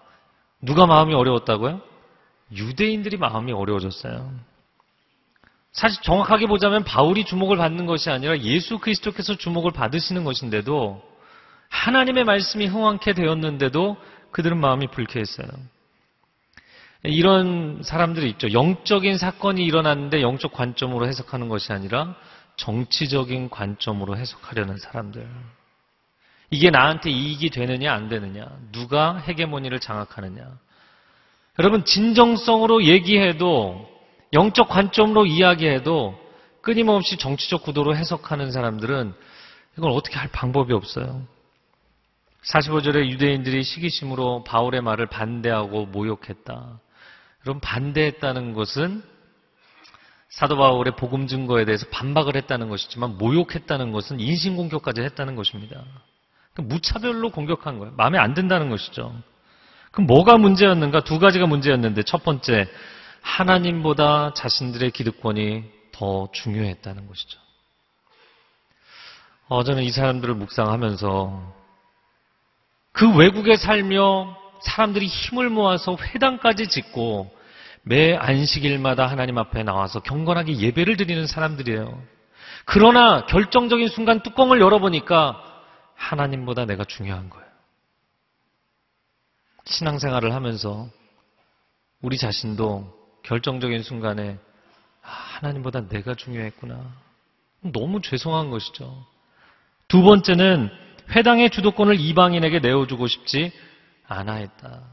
누가 0.62 0.86
마음이 0.86 1.14
어려웠다고요? 1.14 1.82
유대인들이 2.54 3.18
마음이 3.18 3.52
어려워졌어요. 3.52 4.32
사실 5.74 6.02
정확하게 6.04 6.46
보자면 6.46 6.84
바울이 6.84 7.26
주목을 7.26 7.58
받는 7.58 7.86
것이 7.88 8.10
아니라 8.10 8.38
예수 8.40 8.78
그리스도께서 8.78 9.36
주목을 9.36 9.72
받으시는 9.72 10.24
것인데도 10.24 11.02
하나님의 11.70 12.24
말씀이 12.24 12.68
흥황케 12.68 13.14
되었는데도 13.14 13.98
그들은 14.32 14.60
마음이 14.60 14.88
불쾌했어요. 14.88 15.48
이런 17.06 17.82
사람들이 17.84 18.30
있죠. 18.32 18.54
영적인 18.54 19.18
사건이 19.18 19.66
일어났는데 19.66 20.22
영적 20.22 20.54
관점으로 20.54 21.08
해석하는 21.08 21.50
것이 21.50 21.74
아니라 21.74 22.16
정치적인 22.58 23.50
관점으로 23.50 24.18
해석하려는 24.18 24.78
사람들. 24.78 25.28
이게 26.50 26.70
나한테 26.70 27.10
이익이 27.10 27.50
되느냐 27.50 27.94
안 27.94 28.10
되느냐. 28.10 28.48
누가 28.72 29.18
헤게모니를 29.18 29.80
장악하느냐. 29.80 30.60
여러분 31.60 31.86
진정성으로 31.86 32.84
얘기해도 32.86 33.90
영적 34.34 34.70
관점으로 34.70 35.26
이야기해도 35.26 36.20
끊임없이 36.62 37.18
정치적 37.18 37.64
구도로 37.64 37.96
해석하는 37.96 38.52
사람들은 38.52 39.14
이걸 39.78 39.92
어떻게 39.92 40.18
할 40.18 40.30
방법이 40.32 40.74
없어요. 40.74 41.26
45절에 42.44 43.10
유대인들이 43.10 43.64
시기심으로 43.64 44.44
바울의 44.44 44.82
말을 44.82 45.08
반대하고 45.08 45.86
모욕했다. 45.88 46.80
그럼 47.42 47.60
반대했다는 47.62 48.54
것은 48.54 49.04
사도 50.34 50.58
바울의 50.58 50.96
복음 50.96 51.28
증거에 51.28 51.64
대해서 51.64 51.86
반박을 51.92 52.36
했다는 52.36 52.68
것이지만 52.68 53.20
모욕했다는 53.20 53.92
것은 53.92 54.20
인신공격까지 54.20 55.02
했다는 55.02 55.36
것입니다. 55.36 55.84
그러니까 56.54 56.74
무차별로 56.74 57.30
공격한 57.30 57.78
거예요. 57.78 57.94
마음에 57.98 58.18
안 58.18 58.34
든다는 58.34 58.72
것이죠. 58.72 59.16
그럼 59.92 60.08
뭐가 60.08 60.40
문제였는가? 60.40 61.04
두 61.04 61.20
가지가 61.20 61.46
문제였는데 61.46 62.02
첫 62.02 62.24
번째 62.24 62.68
하나님보다 63.22 64.34
자신들의 64.34 64.90
기득권이 64.90 65.66
더 65.92 66.30
중요했다는 66.32 67.08
것이죠. 67.08 67.40
어, 69.50 69.64
저는 69.64 69.84
이 69.84 69.92
사람들을 69.92 70.34
묵상하면서 70.34 71.54
그 72.92 73.16
외국에 73.16 73.56
살며 73.56 74.36
사람들이 74.64 75.06
힘을 75.06 75.50
모아서 75.50 75.96
회당까지 75.96 76.70
짓고 76.70 77.43
매 77.84 78.16
안식일마다 78.16 79.08
하나님 79.08 79.38
앞에 79.38 79.64
나와서 79.64 80.00
경건하게 80.00 80.58
예배를 80.58 80.98
드리는 80.98 81.28
사람들이에요. 81.28 82.02
그러나 82.66 83.26
결정적인 83.26 83.90
순간 83.90 84.24
뚜껑을 84.24 84.62
열어보니까 84.62 85.44
하나님보다 85.96 86.66
내가 86.66 86.86
중요한 86.86 87.30
거예요. 87.30 87.46
신앙생활을 89.66 90.34
하면서 90.34 90.88
우리 92.02 92.18
자신도 92.18 93.22
결정적인 93.24 93.84
순간에 93.84 94.38
아, 95.02 95.10
하나님보다 95.10 95.88
내가 95.88 96.16
중요했구나. 96.16 96.80
너무 97.62 98.02
죄송한 98.02 98.50
것이죠. 98.50 99.06
두 99.88 100.02
번째는 100.02 100.70
회당의 101.12 101.50
주도권을 101.50 102.00
이방인에게 102.00 102.60
내어주고 102.60 103.08
싶지 103.08 103.52
않아 104.08 104.36
했다. 104.36 104.84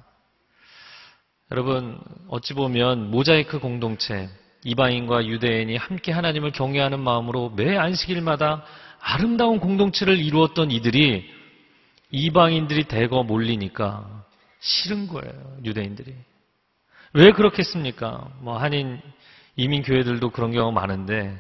여러분, 1.53 1.99
어찌 2.29 2.55
보면 2.55 3.11
모자이크 3.11 3.59
공동체, 3.59 4.29
이방인과 4.63 5.27
유대인이 5.27 5.77
함께 5.77 6.13
하나님을 6.13 6.53
경외하는 6.53 7.01
마음으로 7.01 7.51
매 7.57 7.77
안식일마다 7.77 8.65
아름다운 9.01 9.59
공동체를 9.59 10.21
이루었던 10.21 10.71
이들이 10.71 11.29
이방인들이 12.13 12.85
대거 12.85 13.25
몰리니까 13.25 14.25
싫은 14.61 15.09
거예요, 15.09 15.57
유대인들이. 15.65 16.15
왜 17.15 17.33
그렇겠습니까? 17.33 18.29
뭐 18.43 18.57
한인 18.57 19.01
이민 19.57 19.83
교회들도 19.83 20.31
그런 20.31 20.53
경우 20.53 20.71
많은데 20.71 21.37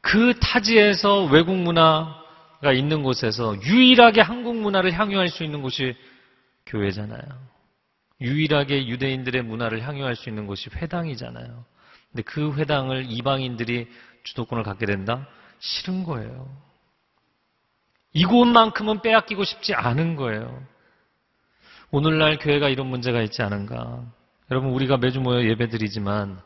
그 0.00 0.38
타지에서 0.40 1.24
외국 1.26 1.54
문화가 1.56 2.72
있는 2.72 3.02
곳에서 3.02 3.60
유일하게 3.62 4.22
한국 4.22 4.56
문화를 4.56 4.92
향유할 4.92 5.28
수 5.28 5.44
있는 5.44 5.60
곳이 5.60 5.94
교회잖아요. 6.64 7.53
유일하게 8.24 8.88
유대인들의 8.88 9.42
문화를 9.42 9.86
향유할 9.86 10.16
수 10.16 10.28
있는 10.28 10.46
곳이 10.46 10.70
회당이잖아요. 10.74 11.64
근데 12.10 12.22
그 12.22 12.54
회당을 12.54 13.06
이방인들이 13.08 13.88
주도권을 14.24 14.64
갖게 14.64 14.86
된다? 14.86 15.28
싫은 15.58 16.04
거예요. 16.04 16.48
이곳만큼은 18.14 19.02
빼앗기고 19.02 19.44
싶지 19.44 19.74
않은 19.74 20.16
거예요. 20.16 20.62
오늘날 21.90 22.38
교회가 22.38 22.68
이런 22.68 22.86
문제가 22.86 23.20
있지 23.22 23.42
않은가. 23.42 24.02
여러분, 24.50 24.70
우리가 24.70 24.96
매주 24.96 25.20
모여 25.20 25.44
예배 25.44 25.68
드리지만 25.68 26.40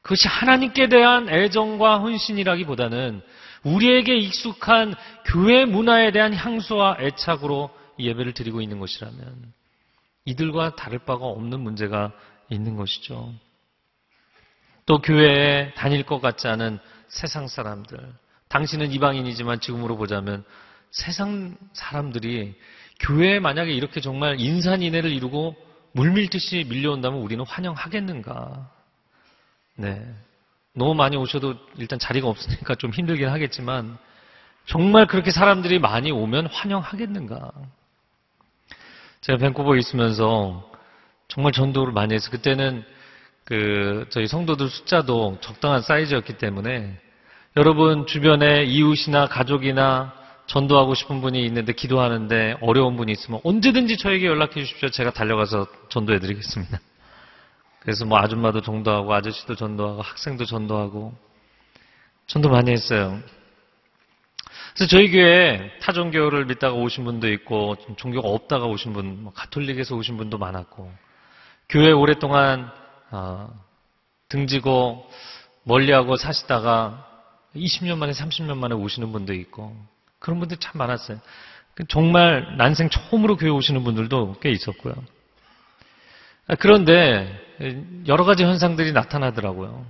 그것이 0.00 0.28
하나님께 0.28 0.88
대한 0.88 1.28
애정과 1.28 1.98
헌신이라기보다는 1.98 3.22
우리에게 3.64 4.16
익숙한 4.16 4.94
교회 5.26 5.64
문화에 5.64 6.10
대한 6.10 6.34
향수와 6.34 6.98
애착으로 7.00 7.70
예배를 7.98 8.32
드리고 8.32 8.60
있는 8.60 8.80
것이라면 8.80 9.52
이들과 10.24 10.76
다를 10.76 10.98
바가 11.00 11.24
없는 11.24 11.60
문제가 11.60 12.12
있는 12.48 12.76
것이죠. 12.76 13.32
또 14.86 15.00
교회에 15.00 15.74
다닐 15.74 16.02
것 16.02 16.20
같지 16.20 16.48
않은 16.48 16.78
세상 17.08 17.48
사람들. 17.48 17.98
당신은 18.48 18.92
이방인이지만 18.92 19.60
지금으로 19.60 19.96
보자면 19.96 20.44
세상 20.90 21.56
사람들이 21.72 22.54
교회에 23.00 23.40
만약에 23.40 23.72
이렇게 23.72 24.00
정말 24.00 24.38
인산인해를 24.40 25.10
이루고 25.10 25.56
물밀듯이 25.92 26.66
밀려온다면 26.68 27.20
우리는 27.20 27.44
환영하겠는가? 27.44 28.70
네. 29.76 30.14
너무 30.74 30.94
많이 30.94 31.16
오셔도 31.16 31.54
일단 31.76 31.98
자리가 31.98 32.28
없으니까 32.28 32.74
좀 32.76 32.90
힘들긴 32.90 33.28
하겠지만 33.28 33.98
정말 34.66 35.06
그렇게 35.06 35.30
사람들이 35.30 35.78
많이 35.78 36.10
오면 36.10 36.46
환영하겠는가? 36.46 37.52
제가 39.22 39.38
밴쿠버에 39.38 39.78
있으면서 39.78 40.68
정말 41.28 41.52
전도를 41.52 41.92
많이 41.92 42.12
해서 42.14 42.30
그때는 42.30 42.84
그 43.44 44.06
저희 44.10 44.26
성도들 44.26 44.68
숫자도 44.68 45.38
적당한 45.40 45.80
사이즈였기 45.80 46.38
때문에 46.38 46.98
여러분 47.56 48.06
주변에 48.06 48.64
이웃이나 48.64 49.28
가족이나 49.28 50.12
전도하고 50.46 50.94
싶은 50.94 51.20
분이 51.20 51.44
있는데 51.46 51.72
기도하는데 51.72 52.56
어려운 52.62 52.96
분이 52.96 53.12
있으면 53.12 53.40
언제든지 53.44 53.96
저에게 53.96 54.26
연락해 54.26 54.54
주십시오. 54.54 54.88
제가 54.88 55.12
달려가서 55.12 55.68
전도해 55.88 56.18
드리겠습니다. 56.18 56.80
그래서 57.78 58.04
뭐 58.04 58.18
아줌마도 58.18 58.60
전도하고 58.60 59.14
아저씨도 59.14 59.54
전도하고 59.54 60.02
학생도 60.02 60.46
전도하고 60.46 61.14
전도 62.26 62.48
많이 62.48 62.72
했어요. 62.72 63.20
그래서 64.74 64.88
저희 64.88 65.10
교회에 65.10 65.78
타종교를 65.80 66.46
믿다가 66.46 66.74
오신 66.74 67.04
분도 67.04 67.30
있고 67.32 67.76
종교가 67.96 68.28
없다가 68.28 68.66
오신 68.66 68.92
분, 68.92 69.22
뭐 69.24 69.32
가톨릭에서 69.32 69.94
오신 69.96 70.16
분도 70.16 70.38
많았고 70.38 70.90
교회 71.68 71.90
오랫동안 71.92 72.70
어, 73.10 73.52
등지고 74.28 75.08
멀리하고 75.64 76.16
사시다가 76.16 77.06
20년 77.54 77.98
만에 77.98 78.12
30년 78.12 78.56
만에 78.56 78.74
오시는 78.74 79.12
분도 79.12 79.34
있고 79.34 79.76
그런 80.18 80.38
분들 80.38 80.56
참 80.56 80.72
많았어요. 80.78 81.18
정말 81.88 82.56
난생 82.56 82.88
처음으로 82.90 83.36
교회 83.36 83.50
오시는 83.50 83.84
분들도 83.84 84.36
꽤 84.40 84.50
있었고요. 84.50 84.94
아, 86.46 86.54
그런데 86.54 87.40
여러 88.08 88.24
가지 88.24 88.44
현상들이 88.44 88.92
나타나더라고요. 88.92 89.84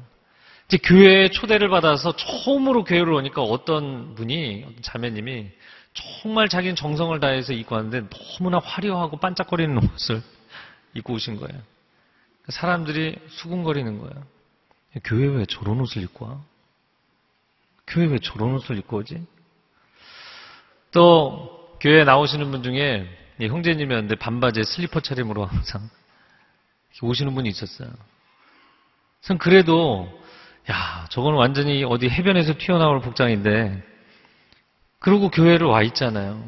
이제 0.72 0.78
교회에 0.82 1.28
초대를 1.28 1.68
받아서 1.68 2.16
처음으로 2.16 2.84
교회를 2.84 3.12
오니까 3.12 3.42
어떤 3.42 4.14
분이, 4.14 4.64
어떤 4.66 4.82
자매님이 4.82 5.50
정말 5.92 6.48
자기는 6.48 6.76
정성을 6.76 7.20
다해서 7.20 7.52
입고 7.52 7.74
왔는데 7.74 8.08
너무나 8.08 8.58
화려하고 8.58 9.18
반짝거리는 9.18 9.76
옷을 9.76 10.22
입고 10.94 11.12
오신 11.12 11.36
거예요. 11.36 11.60
사람들이 12.48 13.18
수군거리는 13.28 13.98
거예요. 13.98 14.24
교회 15.04 15.26
왜 15.26 15.44
저런 15.44 15.78
옷을 15.78 16.04
입고 16.04 16.24
와? 16.24 16.40
교회 17.86 18.06
왜 18.06 18.18
저런 18.18 18.54
옷을 18.54 18.78
입고 18.78 18.96
오지? 18.96 19.26
또 20.92 21.76
교회에 21.82 22.04
나오시는 22.04 22.50
분 22.50 22.62
중에 22.62 23.06
형제님이었는데 23.38 24.14
반바지에 24.14 24.64
슬리퍼 24.64 25.00
차림으로 25.00 25.44
항상 25.44 25.90
오시는 27.02 27.34
분이 27.34 27.50
있었어요. 27.50 27.90
전 29.20 29.36
그래도 29.36 30.21
야 30.70 31.06
저건 31.10 31.34
완전히 31.34 31.84
어디 31.84 32.08
해변에서 32.08 32.54
튀어나올 32.58 33.00
복장인데 33.00 33.82
그러고 34.98 35.30
교회를 35.30 35.66
와 35.66 35.82
있잖아요. 35.82 36.42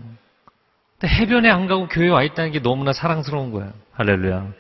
근데 0.99 1.13
해변에 1.13 1.51
안 1.51 1.67
가고 1.67 1.89
교회에 1.89 2.09
와 2.09 2.23
있다는 2.23 2.53
게 2.53 2.61
너무나 2.61 2.93
사랑스러운 2.93 3.51
거예요. 3.51 3.73
할렐루야. 3.93 4.53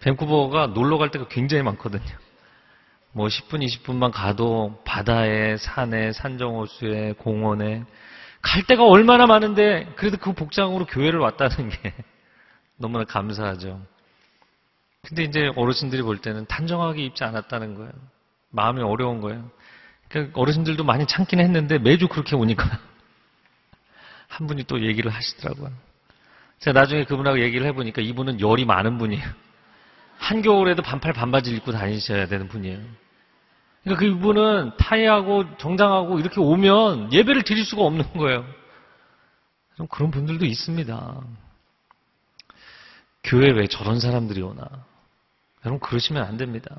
밴쿠버가 0.00 0.68
놀러 0.68 0.98
갈 0.98 1.10
때가 1.10 1.26
굉장히 1.28 1.64
많거든요. 1.64 2.04
뭐 3.12 3.26
10분, 3.26 3.66
20분만 3.66 4.12
가도 4.12 4.80
바다에, 4.84 5.56
산에, 5.56 6.12
산정호수에, 6.12 7.14
공원에 7.14 7.82
갈 8.42 8.62
데가 8.64 8.84
얼마나 8.84 9.26
많은데 9.26 9.90
그래도 9.96 10.18
그 10.18 10.32
복장으로 10.32 10.86
교회를 10.86 11.18
왔다는 11.18 11.70
게 11.70 11.94
너무나 12.76 13.04
감사하죠. 13.04 13.82
근데 15.02 15.24
이제 15.24 15.50
어르신들이 15.56 16.02
볼 16.02 16.18
때는 16.18 16.46
단정하게 16.46 17.04
입지 17.04 17.24
않았다는 17.24 17.74
거예요. 17.74 17.92
마음이 18.56 18.82
어려운 18.82 19.20
거예요. 19.20 19.48
그러니까 20.08 20.40
어르신들도 20.40 20.82
많이 20.82 21.06
참긴 21.06 21.38
했는데 21.40 21.78
매주 21.78 22.08
그렇게 22.08 22.34
오니까 22.34 22.64
한 24.26 24.46
분이 24.48 24.64
또 24.64 24.84
얘기를 24.84 25.12
하시더라고요. 25.12 25.70
제가 26.58 26.80
나중에 26.80 27.04
그분하고 27.04 27.40
얘기를 27.40 27.66
해보니까 27.68 28.02
이분은 28.02 28.40
열이 28.40 28.64
많은 28.64 28.98
분이에요. 28.98 29.24
한겨울에도 30.18 30.82
반팔 30.82 31.12
반바지 31.12 31.54
입고 31.54 31.72
다니셔야 31.72 32.26
되는 32.26 32.48
분이에요. 32.48 32.80
그러니까 33.84 34.06
그분은 34.06 34.72
타이하고 34.78 35.56
정장하고 35.58 36.18
이렇게 36.18 36.40
오면 36.40 37.12
예배를 37.12 37.42
드릴 37.42 37.64
수가 37.64 37.82
없는 37.82 38.14
거예요. 38.14 38.44
좀 39.76 39.86
그런 39.88 40.10
분들도 40.10 40.44
있습니다. 40.44 41.20
교회 43.22 43.50
왜 43.50 43.66
저런 43.66 44.00
사람들이 44.00 44.40
오나? 44.40 44.66
여러분 45.64 45.80
그러시면 45.80 46.24
안 46.24 46.36
됩니다. 46.36 46.74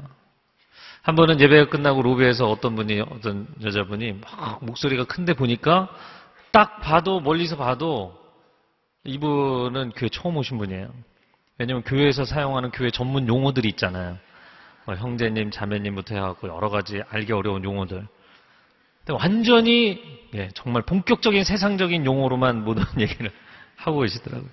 한 1.02 1.16
번은 1.16 1.40
예배가 1.40 1.70
끝나고 1.70 2.02
로비에서 2.02 2.50
어떤 2.50 2.76
분이 2.76 3.00
어떤 3.02 3.48
여자분이 3.64 4.14
막 4.14 4.64
목소리가 4.66 5.06
큰데 5.06 5.34
보니까 5.34 5.90
딱 6.52 6.82
봐도 6.82 7.20
멀리서 7.20 7.56
봐도 7.56 8.18
이분은 9.04 9.92
교회 9.96 10.10
처음 10.10 10.38
오신 10.38 10.58
분이에요. 10.58 10.94
왜냐하면 11.58 11.84
교회에서 11.84 12.26
사용하는 12.26 12.72
교회 12.72 12.92
전문 12.92 13.28
용어들이 13.28 13.68
있잖아요. 13.70 14.18
뭐 14.86 14.96
형제님, 14.96 15.52
자매님부터 15.52 16.16
해갖고 16.16 16.48
여러 16.50 16.70
가지 16.70 17.02
알기 17.10 17.34
어려운 17.34 17.64
용어들. 17.64 18.08
근데 19.06 19.14
완전히 19.14 20.02
예, 20.34 20.50
정말 20.54 20.82
본격적인 20.84 21.44
세상적인 21.44 22.06
용어로만 22.06 22.64
모든 22.64 22.84
얘기를 23.00 23.32
하고 23.76 24.02
계시더라고요. 24.02 24.50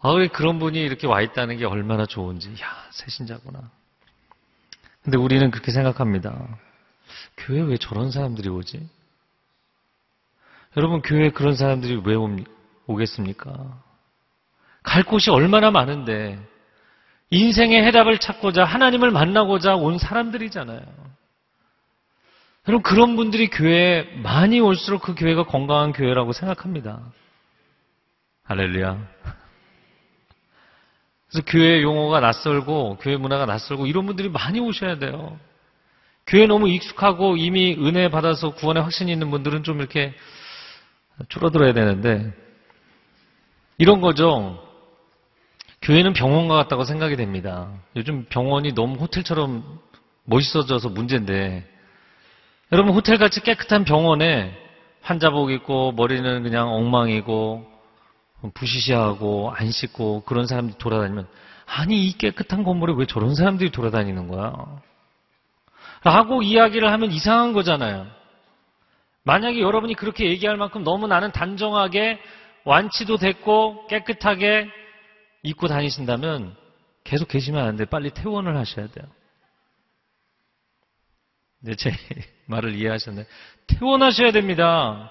아, 0.00 0.10
왜 0.10 0.28
그런 0.28 0.58
분이 0.58 0.80
이렇게 0.80 1.06
와 1.06 1.20
있다는 1.20 1.58
게 1.58 1.64
얼마나 1.64 2.06
좋은지. 2.06 2.50
야, 2.50 2.88
새신자구나. 2.90 3.70
근데 5.02 5.18
우리는 5.18 5.50
그렇게 5.50 5.72
생각합니다. 5.72 6.46
교회 7.36 7.60
왜 7.60 7.76
저런 7.76 8.10
사람들이 8.10 8.48
오지? 8.48 8.88
여러분, 10.76 11.02
교회에 11.02 11.30
그런 11.30 11.54
사람들이 11.56 12.02
왜 12.04 12.14
오겠습니까? 12.86 13.82
갈 14.82 15.02
곳이 15.02 15.30
얼마나 15.30 15.70
많은데, 15.70 16.38
인생의 17.30 17.82
해답을 17.84 18.18
찾고자, 18.18 18.64
하나님을 18.64 19.10
만나고자 19.10 19.74
온 19.74 19.98
사람들이잖아요. 19.98 20.82
여러분, 22.68 22.82
그런 22.82 23.16
분들이 23.16 23.48
교회에 23.50 24.04
많이 24.22 24.60
올수록 24.60 25.02
그 25.02 25.14
교회가 25.14 25.44
건강한 25.44 25.92
교회라고 25.92 26.32
생각합니다. 26.32 27.00
할렐루야. 28.44 28.98
그래서 31.32 31.46
교회 31.46 31.80
용어가 31.80 32.20
낯설고, 32.20 32.98
교회 33.00 33.16
문화가 33.16 33.46
낯설고, 33.46 33.86
이런 33.86 34.04
분들이 34.04 34.28
많이 34.28 34.60
오셔야 34.60 34.98
돼요. 34.98 35.38
교회 36.26 36.46
너무 36.46 36.68
익숙하고 36.68 37.38
이미 37.38 37.74
은혜 37.74 38.10
받아서 38.10 38.50
구원의 38.50 38.82
확신이 38.82 39.10
있는 39.10 39.30
분들은 39.30 39.64
좀 39.64 39.80
이렇게 39.80 40.12
줄어들어야 41.30 41.72
되는데, 41.72 42.32
이런 43.78 44.02
거죠. 44.02 44.62
교회는 45.80 46.12
병원과 46.12 46.54
같다고 46.54 46.84
생각이 46.84 47.16
됩니다. 47.16 47.72
요즘 47.96 48.26
병원이 48.28 48.74
너무 48.74 48.96
호텔처럼 48.96 49.80
멋있어져서 50.24 50.90
문제인데, 50.90 51.66
여러분 52.72 52.94
호텔같이 52.94 53.40
깨끗한 53.40 53.84
병원에 53.84 54.54
환자복 55.00 55.50
입고 55.50 55.92
머리는 55.92 56.42
그냥 56.42 56.68
엉망이고 56.68 57.71
부시시하고 58.50 59.52
안 59.54 59.70
씻고 59.70 60.24
그런 60.24 60.46
사람들이 60.46 60.78
돌아다니면 60.78 61.28
아니 61.66 62.06
이 62.06 62.12
깨끗한 62.18 62.64
건물에 62.64 62.94
왜 62.96 63.06
저런 63.06 63.34
사람들이 63.34 63.70
돌아다니는 63.70 64.28
거야? 64.28 64.52
라고 66.04 66.42
이야기를 66.42 66.90
하면 66.90 67.12
이상한 67.12 67.52
거잖아요. 67.52 68.06
만약에 69.24 69.60
여러분이 69.60 69.94
그렇게 69.94 70.26
얘기할 70.26 70.56
만큼 70.56 70.82
너무 70.82 71.06
나는 71.06 71.30
단정하게 71.30 72.18
완치도 72.64 73.18
됐고 73.18 73.86
깨끗하게 73.86 74.68
입고 75.44 75.68
다니신다면 75.68 76.56
계속 77.04 77.28
계시면 77.28 77.64
안 77.64 77.76
돼. 77.76 77.84
빨리 77.84 78.10
퇴원을 78.10 78.56
하셔야 78.56 78.88
돼요. 78.88 79.06
네, 81.60 81.74
제 81.76 81.92
말을 82.46 82.74
이해하셨나요? 82.74 83.24
퇴원하셔야 83.68 84.32
됩니다. 84.32 85.10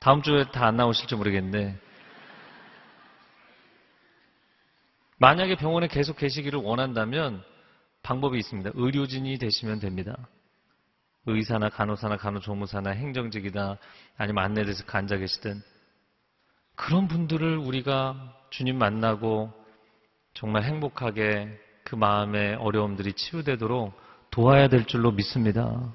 다음 0.00 0.22
주에 0.22 0.44
다 0.50 0.66
안 0.66 0.76
나오실지 0.76 1.14
모르겠는데. 1.14 1.76
만약에 5.20 5.56
병원에 5.56 5.86
계속 5.86 6.16
계시기를 6.16 6.60
원한다면 6.60 7.44
방법이 8.02 8.38
있습니다. 8.38 8.70
의료진이 8.74 9.36
되시면 9.36 9.78
됩니다. 9.78 10.16
의사나 11.26 11.68
간호사나 11.68 12.16
간호조무사나 12.16 12.90
행정직이다 12.92 13.76
아니면 14.16 14.44
안내데스크 14.44 14.96
앉아 14.96 15.18
계시든 15.18 15.60
그런 16.74 17.06
분들을 17.06 17.58
우리가 17.58 18.34
주님 18.48 18.78
만나고 18.78 19.52
정말 20.32 20.62
행복하게 20.62 21.58
그 21.84 21.96
마음의 21.96 22.54
어려움들이 22.54 23.12
치유되도록 23.12 23.92
도와야 24.30 24.68
될 24.68 24.86
줄로 24.86 25.12
믿습니다. 25.12 25.92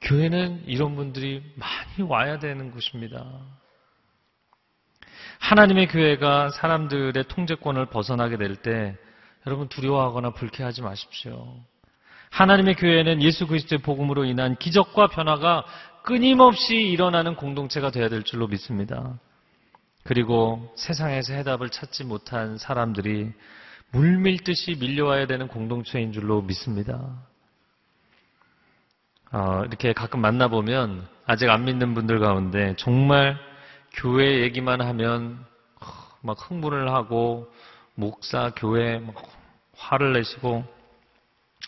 교회는 0.00 0.64
이런 0.66 0.96
분들이 0.96 1.54
많이 1.54 2.08
와야 2.08 2.40
되는 2.40 2.72
곳입니다. 2.72 3.61
하나님의 5.42 5.88
교회가 5.88 6.50
사람들의 6.50 7.24
통제권을 7.26 7.86
벗어나게 7.86 8.36
될 8.36 8.54
때 8.54 8.96
여러분 9.44 9.68
두려워하거나 9.68 10.30
불쾌하지 10.30 10.82
마십시오. 10.82 11.56
하나님의 12.30 12.76
교회는 12.76 13.20
예수 13.22 13.48
그리스도의 13.48 13.80
복음으로 13.80 14.24
인한 14.24 14.56
기적과 14.56 15.08
변화가 15.08 15.64
끊임없이 16.04 16.76
일어나는 16.76 17.34
공동체가 17.34 17.90
되어야 17.90 18.08
될 18.08 18.22
줄로 18.22 18.46
믿습니다. 18.46 19.18
그리고 20.04 20.72
세상에서 20.76 21.34
해답을 21.34 21.70
찾지 21.70 22.04
못한 22.04 22.56
사람들이 22.56 23.32
물밀듯이 23.90 24.76
밀려와야 24.78 25.26
되는 25.26 25.48
공동체인 25.48 26.12
줄로 26.12 26.40
믿습니다. 26.42 27.00
어, 29.32 29.62
이렇게 29.66 29.92
가끔 29.92 30.20
만나보면 30.20 31.08
아직 31.26 31.50
안 31.50 31.64
믿는 31.64 31.94
분들 31.94 32.20
가운데 32.20 32.74
정말 32.78 33.38
교회 33.94 34.40
얘기만 34.42 34.80
하면 34.80 35.44
막 36.22 36.38
흥분을 36.38 36.92
하고 36.92 37.52
목사, 37.94 38.50
교회 38.56 38.98
막 38.98 39.14
화를 39.76 40.12
내시고 40.12 40.64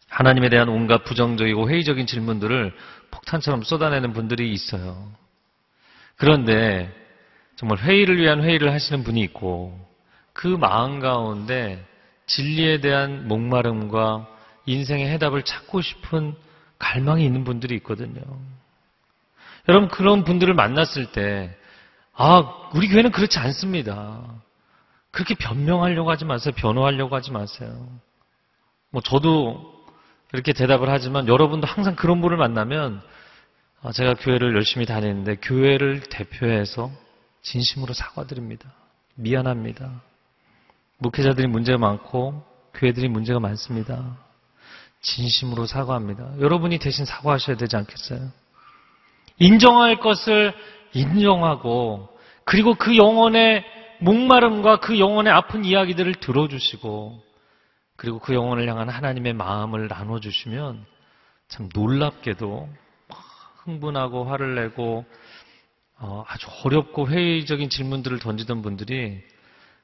하나님에 0.08 0.48
대한 0.48 0.68
온갖 0.68 1.04
부정적이고 1.04 1.68
회의적인 1.68 2.06
질문들을 2.06 2.72
폭탄처럼 3.10 3.62
쏟아내는 3.62 4.12
분들이 4.12 4.52
있어요. 4.52 5.12
그런데 6.16 6.92
정말 7.56 7.78
회의를 7.78 8.18
위한 8.18 8.42
회의를 8.42 8.72
하시는 8.72 9.02
분이 9.04 9.20
있고 9.22 9.78
그 10.32 10.46
마음 10.46 11.00
가운데 11.00 11.84
진리에 12.26 12.80
대한 12.80 13.28
목마름과 13.28 14.28
인생의 14.66 15.08
해답을 15.10 15.42
찾고 15.42 15.80
싶은 15.80 16.34
갈망이 16.78 17.24
있는 17.24 17.44
분들이 17.44 17.74
있거든요. 17.76 18.20
여러분 19.68 19.88
그런 19.88 20.24
분들을 20.24 20.54
만났을 20.54 21.12
때 21.12 21.56
아, 22.16 22.70
우리 22.74 22.88
교회는 22.88 23.10
그렇지 23.10 23.38
않습니다. 23.38 24.22
그렇게 25.10 25.34
변명하려고 25.34 26.10
하지 26.10 26.24
마세요. 26.24 26.54
변호하려고 26.56 27.14
하지 27.14 27.30
마세요. 27.30 27.88
뭐 28.90 29.02
저도 29.02 29.74
이렇게 30.32 30.52
대답을 30.52 30.90
하지만 30.90 31.28
여러분도 31.28 31.66
항상 31.66 31.94
그런 31.94 32.20
분을 32.20 32.36
만나면 32.36 33.02
아, 33.82 33.92
제가 33.92 34.14
교회를 34.14 34.54
열심히 34.54 34.86
다니는데 34.86 35.36
교회를 35.36 36.00
대표해서 36.00 36.90
진심으로 37.42 37.92
사과드립니다. 37.92 38.72
미안합니다. 39.16 40.00
목회자들이 40.98 41.46
문제가 41.46 41.78
많고 41.78 42.44
교회들이 42.74 43.08
문제가 43.08 43.40
많습니다. 43.40 44.16
진심으로 45.02 45.66
사과합니다. 45.66 46.40
여러분이 46.40 46.78
대신 46.78 47.04
사과하셔야 47.04 47.56
되지 47.56 47.76
않겠어요? 47.76 48.30
인정할 49.38 50.00
것을 50.00 50.54
인정하고 50.94 52.08
그리고 52.44 52.74
그 52.74 52.96
영혼의 52.96 53.64
목마름과 54.00 54.80
그 54.80 54.98
영혼의 54.98 55.32
아픈 55.32 55.64
이야기들을 55.64 56.14
들어주시고 56.16 57.22
그리고 57.96 58.18
그 58.18 58.34
영혼을 58.34 58.68
향한 58.68 58.88
하나님의 58.88 59.34
마음을 59.34 59.88
나눠주시면 59.88 60.84
참 61.48 61.68
놀랍게도 61.72 62.68
흥분하고 63.64 64.24
화를 64.24 64.54
내고 64.54 65.04
어, 65.98 66.24
아주 66.26 66.48
어렵고 66.64 67.08
회의적인 67.08 67.70
질문들을 67.70 68.18
던지던 68.18 68.62
분들이 68.62 69.22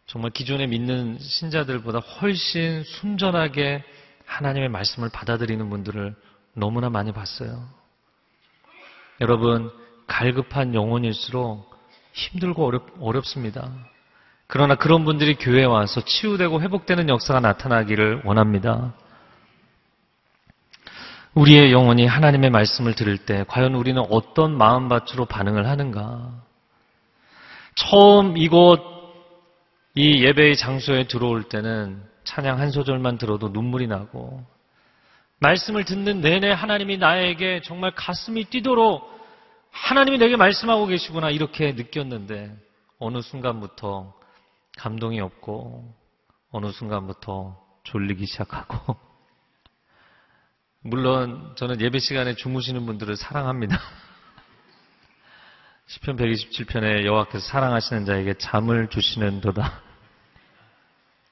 정말 0.07 0.33
기존에 0.33 0.67
믿는 0.67 1.19
신자들보다 1.21 2.01
훨씬 2.01 2.83
순전하게 2.83 3.85
하나님의 4.27 4.69
말씀을 4.69 5.09
받아들이는 5.09 5.71
분들을 5.71 6.15
너무나 6.55 6.91
많이 6.91 7.13
봤어요. 7.13 7.65
여러분, 9.21 9.71
갈급한 10.11 10.75
영혼일수록 10.75 11.71
힘들고 12.13 12.67
어렵, 12.67 12.87
어렵습니다. 13.01 13.71
그러나 14.49 14.75
그런 14.75 15.05
분들이 15.05 15.37
교회에 15.37 15.65
와서 15.65 16.01
치유되고 16.05 16.61
회복되는 16.61 17.09
역사가 17.09 17.39
나타나기를 17.39 18.23
원합니다. 18.25 18.93
우리의 21.35 21.71
영혼이 21.71 22.07
하나님의 22.07 22.51
말씀을 22.51 22.95
들을 22.95 23.17
때 23.19 23.45
과연 23.47 23.77
우리는 23.77 24.03
어떤 24.11 24.59
마음밭으로 24.59 25.27
반응을 25.27 25.69
하는가? 25.69 26.33
처음 27.77 28.37
이곳 28.37 28.83
이 29.95 30.25
예배의 30.25 30.57
장소에 30.57 31.05
들어올 31.07 31.45
때는 31.45 32.03
찬양 32.25 32.59
한 32.59 32.73
소절만 32.73 33.19
들어도 33.19 33.49
눈물이 33.49 33.87
나고 33.87 34.45
말씀을 35.39 35.85
듣는 35.85 36.21
내내 36.21 36.51
하나님이 36.51 36.99
나에게 36.99 37.63
정말 37.63 37.93
가슴이 37.95 38.45
뛰도록 38.45 39.20
하나님이 39.71 40.19
내게 40.19 40.37
말씀하고 40.37 40.87
계시구나 40.87 41.31
이렇게 41.31 41.73
느꼈는데 41.73 42.57
어느 42.99 43.23
순간부터 43.23 44.15
감동이 44.79 45.21
없고 45.21 45.95
어느 46.51 46.71
순간부터 46.73 47.61
졸리기 47.85 48.27
시작하고 48.27 48.97
물론 50.83 51.55
저는 51.57 51.81
예배 51.81 51.99
시간에 51.99 52.35
주무시는 52.35 52.87
분들을 52.87 53.17
사랑합니다. 53.17 53.79
10편 55.89 56.19
127편에 56.19 57.05
여호와께서 57.05 57.47
사랑하시는 57.47 58.05
자에게 58.07 58.35
잠을 58.35 58.89
주시는 58.89 59.41
도다. 59.41 59.83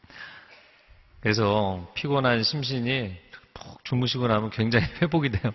그래서 1.20 1.90
피곤한 1.94 2.42
심신이 2.42 3.16
푹 3.54 3.84
주무시고 3.84 4.26
나면 4.26 4.50
굉장히 4.50 4.86
회복이 5.00 5.30
돼요. 5.30 5.52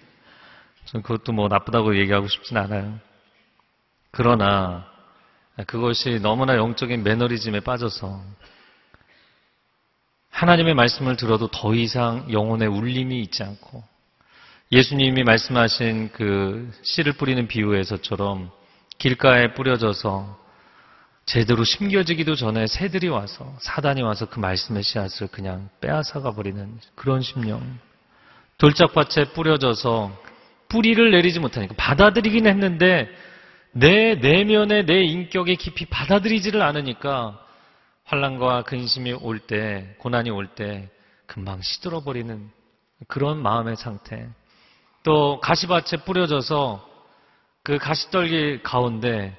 전 0.85 1.01
그것도 1.01 1.31
뭐 1.31 1.47
나쁘다고 1.47 1.97
얘기하고 1.97 2.27
싶진 2.27 2.57
않아요. 2.57 2.99
그러나 4.11 4.85
그것이 5.67 6.19
너무나 6.21 6.55
영적인 6.55 7.03
매너리즘에 7.03 7.61
빠져서 7.61 8.21
하나님의 10.29 10.73
말씀을 10.73 11.15
들어도 11.15 11.47
더 11.47 11.73
이상 11.73 12.31
영혼의 12.31 12.67
울림이 12.67 13.21
있지 13.21 13.43
않고 13.43 13.83
예수님이 14.71 15.23
말씀하신 15.23 16.11
그 16.11 16.71
씨를 16.81 17.13
뿌리는 17.13 17.47
비유에서처럼 17.47 18.49
길가에 18.97 19.53
뿌려져서 19.53 20.41
제대로 21.25 21.63
심겨지기도 21.63 22.35
전에 22.35 22.67
새들이 22.67 23.07
와서 23.07 23.55
사단이 23.61 24.01
와서 24.01 24.25
그 24.25 24.39
말씀의 24.39 24.83
씨앗을 24.83 25.27
그냥 25.27 25.69
빼앗아가 25.79 26.31
버리는 26.31 26.79
그런 26.95 27.21
심령. 27.21 27.79
돌짝밭에 28.57 29.33
뿌려져서 29.33 30.11
뿌리를 30.73 31.11
내리지 31.11 31.39
못하니까 31.39 31.75
받아들이긴 31.77 32.47
했는데 32.47 33.07
내 33.71 34.15
내면의 34.15 34.87
내 34.87 35.03
인격에 35.03 35.53
깊이 35.55 35.85
받아들이지를 35.85 36.63
않으니까 36.63 37.39
환란과 38.05 38.63
근심이 38.63 39.13
올 39.13 39.39
때, 39.39 39.95
고난이 39.99 40.31
올 40.31 40.47
때 40.55 40.89
금방 41.27 41.61
시들어 41.61 42.01
버리는 42.01 42.49
그런 43.07 43.41
마음의 43.41 43.75
상태. 43.75 44.27
또 45.03 45.39
가시밭에 45.41 45.97
뿌려져서 46.05 46.89
그 47.63 47.77
가시떨기 47.77 48.63
가운데 48.63 49.37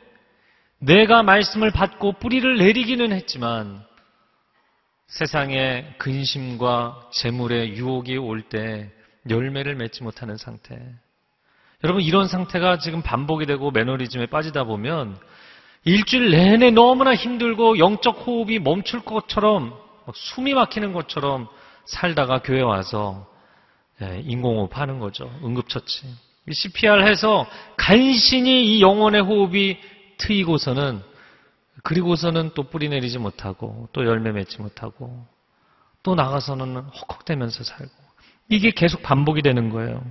내가 0.79 1.23
말씀을 1.25 1.73
받고 1.73 2.15
뿌리를 2.15 2.59
내리기는 2.59 3.13
했지만 3.13 3.85
세상의 5.09 5.95
근심과 5.99 7.11
재물의 7.13 7.75
유혹이 7.77 8.19
올 8.19 8.43
때 8.49 8.91
열매를 9.29 9.75
맺지 9.75 10.03
못하는 10.03 10.37
상태. 10.37 10.79
여러분 11.85 12.03
이런 12.03 12.27
상태가 12.27 12.79
지금 12.79 13.03
반복이 13.03 13.45
되고 13.45 13.71
매너리즘에 13.71 14.27
빠지다 14.27 14.65
보면 14.65 15.19
일주일 15.85 16.31
내내 16.31 16.71
너무나 16.71 17.15
힘들고 17.15 17.79
영적 17.79 18.27
호흡이 18.27 18.59
멈출 18.59 19.01
것처럼 19.01 19.79
숨이 20.13 20.55
막히는 20.55 20.95
것처럼 20.95 21.47
살다가 21.85 22.41
교회 22.43 22.63
와서 22.63 23.27
예, 24.03 24.23
인공호흡 24.25 24.77
하는 24.79 24.99
거죠. 24.99 25.31
응급처치. 25.45 26.07
CPR 26.51 27.07
해서 27.07 27.47
간신히 27.77 28.77
이 28.77 28.83
영혼의 28.83 29.21
호흡이 29.21 29.79
트이고서는 30.19 31.03
그리고서는 31.83 32.53
또 32.55 32.65
뿌리 32.65 32.89
내리지 32.89 33.19
못하고 33.19 33.89
또 33.93 34.07
열매 34.07 34.33
맺지 34.33 34.61
못하고 34.61 35.27
또 36.03 36.15
나가서는 36.15 36.77
헉헉대면서 36.77 37.63
살고 37.63 37.93
이게 38.49 38.71
계속 38.71 39.03
반복이 39.03 39.43
되는 39.43 39.69
거예요. 39.69 40.03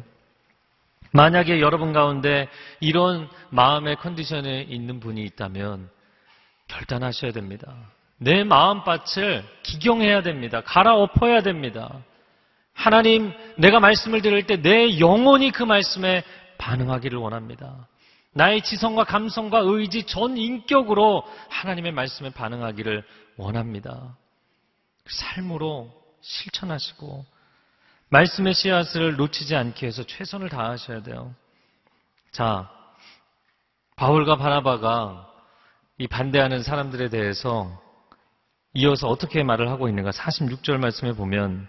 만약에 1.14 1.62
여러분 1.62 1.94
가운데 1.94 2.50
이런 2.80 3.30
마음의 3.52 3.98
컨디션에 3.98 4.64
있는 4.64 5.00
분이 5.00 5.24
있다면 5.24 5.90
결단하셔야 6.68 7.32
됩니다. 7.32 7.72
내 8.18 8.44
마음밭을 8.44 9.44
기경해야 9.62 10.24
됩니다. 10.24 10.62
갈아엎어야 10.62 11.42
됩니다. 11.42 12.04
하나님, 12.74 13.32
내가 13.58 13.80
말씀을 13.80 14.22
들을 14.22 14.46
때 14.48 14.58
내 14.62 15.00
영혼이 15.00 15.52
그 15.52 15.62
말씀에 15.64 16.24
반응하기를 16.58 17.20
원합니다. 17.20 17.88
나의 18.32 18.64
지성과 18.64 19.04
감성과 19.04 19.60
의지 19.60 20.06
전 20.08 20.38
인격으로 20.38 21.24
하나님의 21.50 21.92
말씀에 21.92 22.32
반응하기를 22.32 23.04
원합니다. 23.38 24.18
삶으로 25.06 25.92
실천하시고 26.22 27.26
말씀의 28.14 28.54
씨앗을 28.54 29.16
놓치지 29.16 29.56
않기 29.56 29.86
위해서 29.86 30.04
최선을 30.04 30.50
다하셔야 30.50 31.02
돼요. 31.02 31.34
자, 32.32 32.70
바울과 33.96 34.38
바나바가 34.38 35.28
이 35.98 36.08
반대하는 36.08 36.62
사람들에 36.62 37.10
대해서 37.10 37.82
이어서 38.76 39.08
어떻게 39.08 39.44
말을 39.44 39.70
하고 39.70 39.90
있는가? 39.90 40.12
46절 40.12 40.78
말씀에 40.78 41.14
보면 41.14 41.68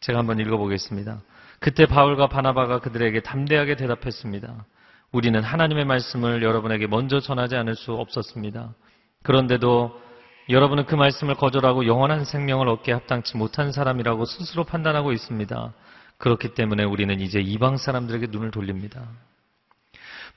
제가 0.00 0.18
한번 0.18 0.40
읽어보겠습니다. 0.40 1.20
그때 1.60 1.86
바울과 1.86 2.28
바나바가 2.28 2.80
그들에게 2.80 3.20
담대하게 3.20 3.76
대답했습니다. 3.76 4.66
우리는 5.12 5.40
하나님의 5.40 5.84
말씀을 5.84 6.42
여러분에게 6.42 6.88
먼저 6.88 7.20
전하지 7.20 7.54
않을 7.54 7.76
수 7.76 7.92
없었습니다. 7.92 8.74
그런데도 9.22 10.07
여러분은 10.48 10.86
그 10.86 10.94
말씀을 10.94 11.34
거절하고 11.34 11.86
영원한 11.86 12.24
생명을 12.24 12.68
얻게 12.68 12.92
합당치 12.92 13.36
못한 13.36 13.70
사람이라고 13.70 14.24
스스로 14.24 14.64
판단하고 14.64 15.12
있습니다. 15.12 15.74
그렇기 16.16 16.54
때문에 16.54 16.84
우리는 16.84 17.20
이제 17.20 17.38
이방 17.38 17.76
사람들에게 17.76 18.28
눈을 18.30 18.50
돌립니다. 18.50 19.08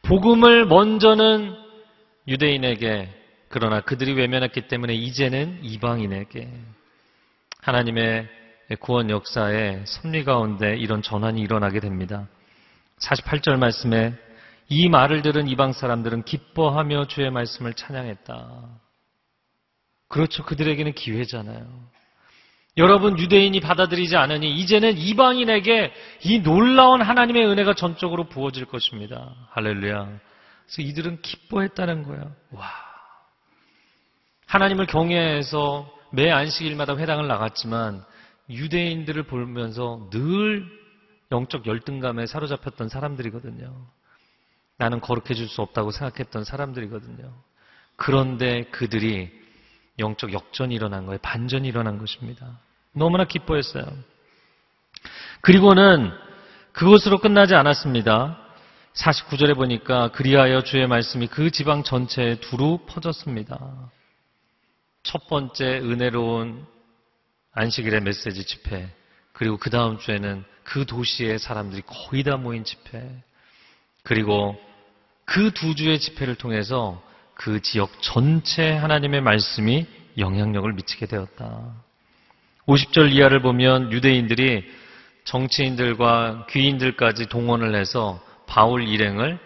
복음을 0.04 0.66
먼저는 0.66 1.56
유대인에게 2.28 3.10
그러나 3.50 3.82
그들이 3.82 4.14
외면했기 4.14 4.68
때문에 4.68 4.94
이제는 4.94 5.60
이방인에게 5.64 6.50
하나님의 7.62 8.28
구원 8.80 9.10
역사의 9.10 9.84
섭리 9.86 10.24
가운데 10.24 10.76
이런 10.78 11.02
전환이 11.02 11.42
일어나게 11.42 11.80
됩니다. 11.80 12.28
48절 13.00 13.58
말씀에 13.58 14.14
이 14.70 14.90
말을 14.90 15.22
들은 15.22 15.48
이방 15.48 15.74
사람들은 15.74 16.24
기뻐하며 16.24 17.08
주의 17.08 17.30
말씀을 17.30 17.74
찬양했다. 17.74 18.91
그렇죠. 20.12 20.44
그들에게는 20.44 20.94
기회잖아요. 20.94 21.66
여러분 22.78 23.18
유대인이 23.20 23.60
받아들이지 23.60 24.16
않으니 24.16 24.56
이제는 24.56 24.98
이방인에게 24.98 25.92
이 26.24 26.40
놀라운 26.40 27.02
하나님의 27.02 27.46
은혜가 27.46 27.74
전적으로 27.74 28.26
부어질 28.30 28.66
것입니다. 28.66 29.36
할렐루야. 29.52 30.06
그래서 30.66 30.82
이들은 30.82 31.22
기뻐했다는 31.22 32.04
거예요. 32.04 32.34
와. 32.52 32.70
하나님을 34.48 34.86
경외해서 34.86 35.90
매 36.12 36.30
안식일마다 36.30 36.98
회당을 36.98 37.28
나갔지만 37.28 38.04
유대인들을 38.50 39.24
보면서 39.24 40.10
늘 40.12 40.66
영적 41.32 41.66
열등감에 41.68 42.26
사로잡혔던 42.26 42.90
사람들이거든요. 42.90 43.74
나는 44.78 45.00
거룩해 45.00 45.34
질 45.36 45.48
수 45.48 45.62
없다고 45.62 45.92
생각했던 45.92 46.44
사람들이거든요. 46.44 47.34
그런데 47.96 48.64
그들이 48.72 49.41
영적 50.00 50.34
역전이 50.34 50.74
일어난 50.74 51.06
거예요. 51.06 51.20
반전이 51.22 51.68
일어난 51.68 51.98
것입니다. 51.98 52.60
너무나 52.94 53.26
기뻐했어요. 53.26 53.86
그리고는 55.42 56.12
그것으로 56.74 57.20
끝나지 57.20 57.56
않았습니다. 57.56 58.38
49절에 58.94 59.56
보니까 59.56 60.12
그리하여 60.12 60.64
주의 60.64 60.86
말씀이 60.88 61.28
그 61.28 61.52
지방 61.52 61.84
전체에 61.84 62.36
두루 62.36 62.80
퍼졌습니다. 62.88 63.92
첫 65.04 65.28
번째 65.28 65.80
은혜로운 65.80 66.66
안식일의 67.54 68.02
메시지 68.02 68.46
집회, 68.46 68.94
그리고 69.34 69.58
그 69.58 69.70
다음 69.70 69.98
주에는 69.98 70.44
그 70.64 70.86
도시의 70.86 71.40
사람들이 71.40 71.82
거의 71.86 72.24
다 72.24 72.38
모인 72.38 72.64
집회, 72.64 73.24
그리고 74.04 74.60
그 75.26 75.52
두 75.52 75.76
주의 75.76 75.98
집회를 75.98 76.36
통해서 76.36 77.02
그 77.42 77.60
지역 77.60 77.90
전체 78.02 78.72
하나님의 78.72 79.22
말씀이 79.22 79.88
영향력을 80.20 80.72
미치게 80.74 81.08
되었다. 81.08 81.74
50절 82.68 83.12
이하를 83.12 83.42
보면 83.42 83.92
유대인들이 83.92 84.64
정치인들과 85.24 86.46
귀인들까지 86.52 87.30
동원을 87.30 87.74
해서 87.74 88.24
바울 88.46 88.88
일행을 88.88 89.40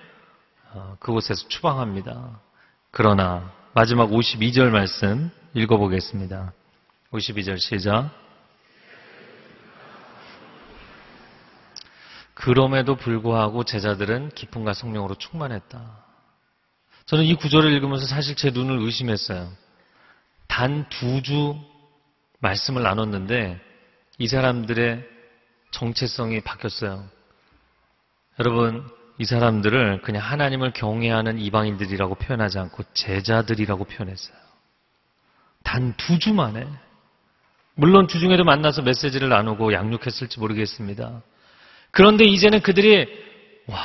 어, 0.74 0.98
그곳에서 1.00 1.48
추방합니다. 1.48 2.42
그러나 2.92 3.54
마지막 3.74 4.10
52절 4.10 4.72
말씀 4.72 5.32
읽어보겠습니다. 5.54 6.52
52절 7.14 7.60
시작. 7.60 8.10
그럼에도 12.34 12.98
불구하고 12.98 13.64
제자들은 13.64 14.32
기쁨과 14.36 14.74
성령으로 14.74 15.16
충만했다. 15.16 16.05
저는 17.06 17.24
이 17.26 17.36
구절을 17.36 17.72
읽으면서 17.72 18.08
사실 18.08 18.36
제 18.36 18.50
눈을 18.50 18.80
의심했어요. 18.80 19.52
단 20.48 20.86
두 20.90 21.22
주 21.22 21.56
말씀을 22.40 22.84
나눴는데 22.84 23.60
이 24.18 24.28
사람들의 24.28 25.04
정체성이 25.72 26.42
바뀌었어요. 26.42 27.06
여러분, 28.40 28.88
이 29.18 29.26
사람들을 29.26 30.02
그냥 30.02 30.22
하나님을 30.24 30.72
경외하는 30.74 31.40
이방인들이라고 31.40 32.16
표현하지 32.16 32.60
않고 32.60 32.84
제자들이라고 32.94 33.86
표현했어요. 33.86 34.38
단 35.64 35.94
두 35.98 36.20
주 36.20 36.34
만에. 36.34 36.68
물론 37.76 38.08
주중에도 38.08 38.44
만나서 38.44 38.82
메시지를 38.84 39.30
나누고 39.30 39.74
양육했을지 39.74 40.40
모르겠습니다. 40.40 41.22
그런데 41.92 42.24
이제는 42.26 42.62
그들이, 42.62 43.08
와, 43.68 43.80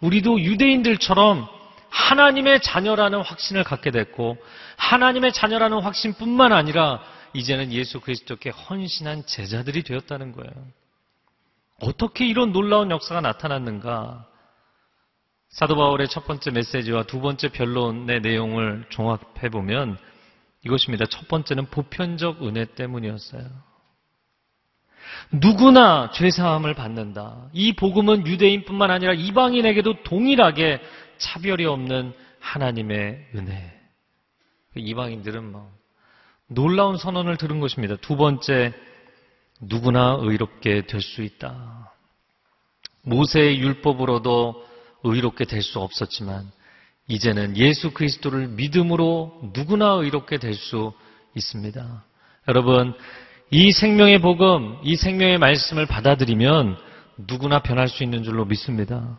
우리도 0.00 0.40
유대인들처럼 0.40 1.48
하나님의 1.90 2.62
자녀라는 2.62 3.20
확신을 3.20 3.64
갖게 3.64 3.90
됐고 3.90 4.38
하나님의 4.76 5.32
자녀라는 5.32 5.80
확신뿐만 5.80 6.52
아니라 6.52 7.02
이제는 7.32 7.72
예수 7.72 8.00
그리스도께 8.00 8.50
헌신한 8.50 9.26
제자들이 9.26 9.82
되었다는 9.82 10.32
거예요. 10.32 10.52
어떻게 11.80 12.26
이런 12.26 12.52
놀라운 12.52 12.90
역사가 12.90 13.20
나타났는가? 13.20 14.26
사도 15.48 15.74
바울의 15.74 16.08
첫 16.08 16.26
번째 16.26 16.50
메시지와 16.52 17.04
두 17.04 17.20
번째 17.20 17.48
변론의 17.48 18.20
내용을 18.20 18.86
종합해 18.90 19.50
보면 19.50 19.98
이것입니다. 20.64 21.06
첫 21.06 21.26
번째는 21.28 21.66
보편적 21.66 22.46
은혜 22.46 22.66
때문이었어요. 22.66 23.42
누구나 25.32 26.10
죄사함을 26.12 26.74
받는다. 26.74 27.48
이 27.52 27.72
복음은 27.72 28.26
유대인뿐만 28.26 28.90
아니라 28.90 29.12
이방인에게도 29.12 30.02
동일하게 30.04 30.80
차별이 31.20 31.66
없는 31.66 32.12
하나님의 32.40 33.28
은혜. 33.36 33.80
이방인들은 34.74 35.52
뭐 35.52 35.70
놀라운 36.48 36.96
선언을 36.96 37.36
들은 37.36 37.60
것입니다. 37.60 37.96
두 37.96 38.16
번째, 38.16 38.72
누구나 39.60 40.16
의롭게 40.20 40.86
될 40.86 41.00
수 41.00 41.22
있다. 41.22 41.92
모세의 43.02 43.60
율법으로도 43.60 44.66
의롭게 45.04 45.44
될 45.44 45.62
수 45.62 45.80
없었지만 45.80 46.50
이제는 47.08 47.56
예수 47.56 47.90
그리스도를 47.92 48.48
믿음으로 48.48 49.52
누구나 49.54 49.92
의롭게 49.92 50.38
될 50.38 50.54
수 50.54 50.92
있습니다. 51.34 52.04
여러분, 52.48 52.94
이 53.50 53.72
생명의 53.72 54.20
복음, 54.20 54.78
이 54.82 54.96
생명의 54.96 55.38
말씀을 55.38 55.86
받아들이면 55.86 56.76
누구나 57.28 57.60
변할 57.60 57.88
수 57.88 58.02
있는 58.02 58.22
줄로 58.22 58.44
믿습니다. 58.44 59.18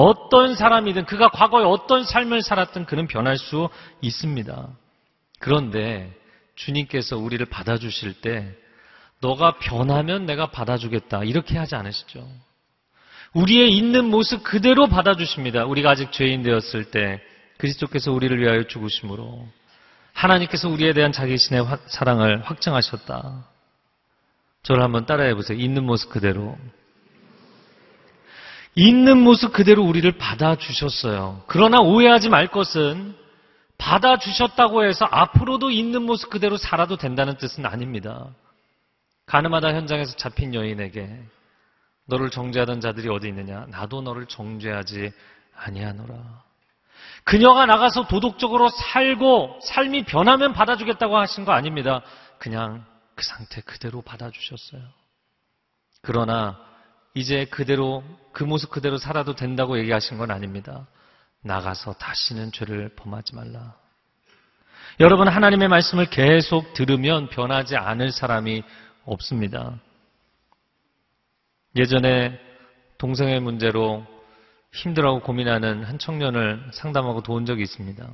어떤 0.00 0.54
사람이든 0.54 1.06
그가 1.06 1.28
과거에 1.28 1.64
어떤 1.64 2.04
삶을 2.04 2.40
살았든 2.42 2.86
그는 2.86 3.08
변할 3.08 3.36
수 3.36 3.68
있습니다. 4.00 4.68
그런데 5.40 6.16
주님께서 6.54 7.18
우리를 7.18 7.44
받아주실 7.46 8.20
때 8.20 8.54
너가 9.20 9.58
변하면 9.58 10.24
내가 10.24 10.52
받아주겠다 10.52 11.24
이렇게 11.24 11.58
하지 11.58 11.74
않으시죠. 11.74 12.24
우리의 13.32 13.76
있는 13.76 14.04
모습 14.04 14.44
그대로 14.44 14.86
받아주십니다. 14.86 15.64
우리가 15.64 15.90
아직 15.90 16.12
죄인 16.12 16.44
되었을 16.44 16.92
때 16.92 17.20
그리스도께서 17.56 18.12
우리를 18.12 18.40
위하여 18.40 18.68
죽으심으로 18.68 19.48
하나님께서 20.12 20.68
우리에 20.68 20.92
대한 20.92 21.10
자기 21.10 21.36
신의 21.36 21.64
사랑을 21.88 22.42
확증하셨다. 22.42 23.48
저를 24.62 24.80
한번 24.84 25.06
따라해 25.06 25.34
보세요. 25.34 25.58
있는 25.58 25.82
모습 25.82 26.10
그대로. 26.10 26.56
있는 28.74 29.18
모습 29.18 29.52
그대로 29.52 29.84
우리를 29.84 30.10
받아주셨어요. 30.18 31.42
그러나 31.46 31.80
오해하지 31.80 32.28
말 32.28 32.48
것은 32.48 33.16
받아주셨다고 33.78 34.84
해서 34.84 35.06
앞으로도 35.10 35.70
있는 35.70 36.02
모습 36.02 36.30
그대로 36.30 36.56
살아도 36.56 36.96
된다는 36.96 37.36
뜻은 37.36 37.64
아닙니다. 37.66 38.28
가늠하다 39.26 39.74
현장에서 39.74 40.16
잡힌 40.16 40.54
여인에게 40.54 41.22
너를 42.06 42.30
정죄하던 42.30 42.80
자들이 42.80 43.08
어디 43.08 43.28
있느냐? 43.28 43.66
나도 43.68 44.00
너를 44.02 44.26
정죄하지 44.26 45.12
아니하노라. 45.54 46.16
그녀가 47.24 47.66
나가서 47.66 48.06
도덕적으로 48.08 48.70
살고 48.70 49.60
삶이 49.62 50.04
변하면 50.04 50.54
받아주겠다고 50.54 51.18
하신 51.18 51.44
거 51.44 51.52
아닙니다. 51.52 52.00
그냥 52.38 52.84
그 53.14 53.24
상태 53.24 53.60
그대로 53.60 54.00
받아주셨어요. 54.00 54.80
그러나 56.00 56.58
이제 57.18 57.46
그대로 57.46 58.04
그 58.30 58.44
모습 58.44 58.70
그대로 58.70 58.96
살아도 58.96 59.34
된다고 59.34 59.76
얘기하신 59.76 60.18
건 60.18 60.30
아닙니다. 60.30 60.86
나가서 61.42 61.94
다시는 61.94 62.52
죄를 62.52 62.90
범하지 62.94 63.34
말라. 63.34 63.74
여러분 65.00 65.26
하나님의 65.26 65.66
말씀을 65.66 66.06
계속 66.10 66.74
들으면 66.74 67.28
변하지 67.28 67.76
않을 67.76 68.12
사람이 68.12 68.62
없습니다. 69.04 69.80
예전에 71.74 72.38
동성애 72.98 73.40
문제로 73.40 74.06
힘들어하고 74.72 75.20
고민하는 75.22 75.82
한 75.82 75.98
청년을 75.98 76.70
상담하고 76.72 77.24
도운 77.24 77.46
적이 77.46 77.62
있습니다. 77.62 78.08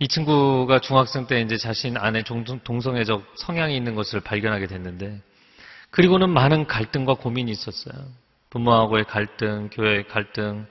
이 0.00 0.08
친구가 0.08 0.80
중학생 0.80 1.28
때 1.28 1.40
이제 1.40 1.56
자신 1.56 1.96
안에 1.96 2.24
동성애적 2.64 3.34
성향이 3.36 3.76
있는 3.76 3.94
것을 3.94 4.20
발견하게 4.20 4.66
됐는데, 4.66 5.20
그리고는 5.90 6.30
많은 6.30 6.66
갈등과 6.66 7.14
고민이 7.14 7.50
있었어요. 7.50 7.94
부모하고의 8.50 9.04
갈등, 9.04 9.70
교회의 9.72 10.08
갈등. 10.08 10.66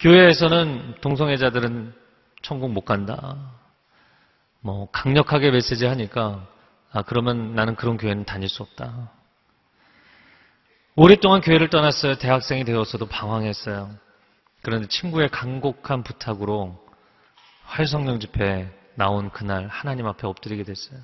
교회에서는 0.00 0.96
동성애자들은 1.00 1.94
천국 2.42 2.72
못 2.72 2.82
간다. 2.82 3.52
뭐, 4.60 4.88
강력하게 4.90 5.50
메시지 5.50 5.86
하니까, 5.86 6.46
아, 6.92 7.02
그러면 7.02 7.54
나는 7.54 7.74
그런 7.74 7.96
교회는 7.96 8.24
다닐 8.24 8.48
수 8.48 8.62
없다. 8.62 9.10
오랫동안 10.94 11.40
교회를 11.40 11.70
떠났어요. 11.70 12.16
대학생이 12.16 12.64
되어서도 12.64 13.06
방황했어요. 13.06 13.90
그런데 14.60 14.88
친구의 14.88 15.30
간곡한 15.30 16.02
부탁으로 16.02 16.78
활성령 17.64 18.20
집회에 18.20 18.68
나온 18.94 19.30
그날 19.30 19.68
하나님 19.68 20.06
앞에 20.06 20.26
엎드리게 20.26 20.64
됐어요. 20.64 21.00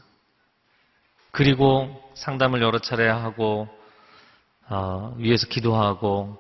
그리고 1.31 2.03
상담을 2.14 2.62
여러 2.62 2.79
차례 2.79 3.09
하고 3.09 3.69
어, 4.69 5.14
위에서 5.17 5.47
기도하고 5.47 6.37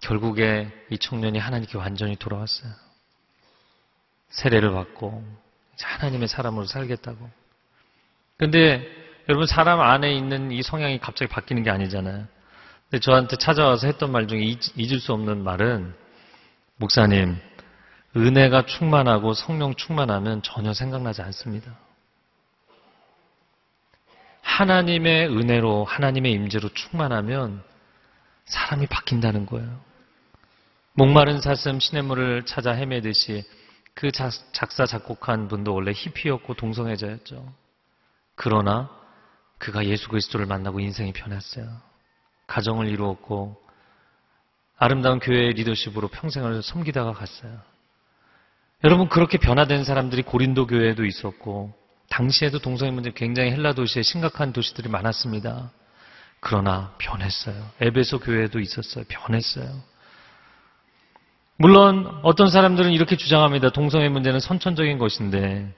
결국에 0.00 0.70
이 0.90 0.98
청년이 0.98 1.38
하나님께 1.38 1.78
완전히 1.78 2.16
돌아왔어요. 2.16 2.70
세례를 4.28 4.72
받고 4.72 5.24
하나님의 5.80 6.28
사람으로 6.28 6.66
살겠다고. 6.66 7.30
근데 8.36 8.86
여러분 9.28 9.46
사람 9.46 9.80
안에 9.80 10.14
있는 10.14 10.50
이 10.50 10.62
성향이 10.62 10.98
갑자기 10.98 11.30
바뀌는 11.30 11.62
게 11.62 11.70
아니잖아요. 11.70 12.26
저한테 13.00 13.36
찾아와서 13.36 13.86
했던 13.86 14.12
말 14.12 14.28
중에 14.28 14.40
잊을 14.76 15.00
수 15.00 15.12
없는 15.12 15.42
말은 15.42 15.94
목사님 16.76 17.36
은혜가 18.16 18.66
충만하고 18.66 19.34
성령 19.34 19.74
충만하면 19.74 20.42
전혀 20.42 20.72
생각나지 20.72 21.22
않습니다. 21.22 21.76
하나님의 24.54 25.28
은혜로 25.28 25.84
하나님의 25.84 26.30
임재로 26.30 26.68
충만하면 26.68 27.64
사람이 28.44 28.86
바뀐다는 28.86 29.46
거예요. 29.46 29.80
목마른 30.92 31.40
사슴 31.40 31.80
시냇물을 31.80 32.46
찾아 32.46 32.70
헤매듯이 32.70 33.42
그 33.94 34.12
작사 34.12 34.86
작곡한 34.86 35.48
분도 35.48 35.74
원래 35.74 35.90
히피였고 35.92 36.54
동성애자였죠. 36.54 37.52
그러나 38.36 38.90
그가 39.58 39.86
예수 39.86 40.08
그리스도를 40.08 40.46
만나고 40.46 40.78
인생이 40.78 41.12
변했어요. 41.12 41.66
가정을 42.46 42.86
이루었고 42.86 43.60
아름다운 44.76 45.18
교회의 45.18 45.54
리더십으로 45.54 46.08
평생을 46.08 46.62
섬기다가 46.62 47.12
갔어요. 47.12 47.58
여러분 48.84 49.08
그렇게 49.08 49.38
변화된 49.38 49.82
사람들이 49.82 50.22
고린도 50.22 50.68
교회에도 50.68 51.04
있었고 51.04 51.83
당시에도 52.08 52.58
동성애 52.58 52.90
문제 52.90 53.10
굉장히 53.14 53.50
헬라 53.50 53.72
도시에 53.74 54.02
심각한 54.02 54.52
도시들이 54.52 54.88
많았습니다. 54.88 55.70
그러나 56.40 56.94
변했어요. 56.98 57.70
에베소 57.80 58.20
교회에도 58.20 58.60
있었어요. 58.60 59.04
변했어요. 59.08 59.82
물론 61.56 62.20
어떤 62.22 62.50
사람들은 62.50 62.92
이렇게 62.92 63.16
주장합니다. 63.16 63.70
동성애 63.70 64.08
문제는 64.08 64.40
선천적인 64.40 64.98
것인데 64.98 65.72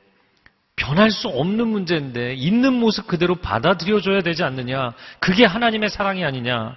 변할 0.75 1.11
수 1.11 1.29
없는 1.29 1.69
문제인데 1.69 2.35
있는 2.35 2.75
모습 2.75 3.07
그대로 3.07 3.37
받아들여줘야 3.37 4.23
되지 4.23 4.43
않느냐. 4.43 4.93
그게 5.21 5.45
하나님의 5.47 5.89
사랑이 5.89 6.24
아니냐. 6.24 6.77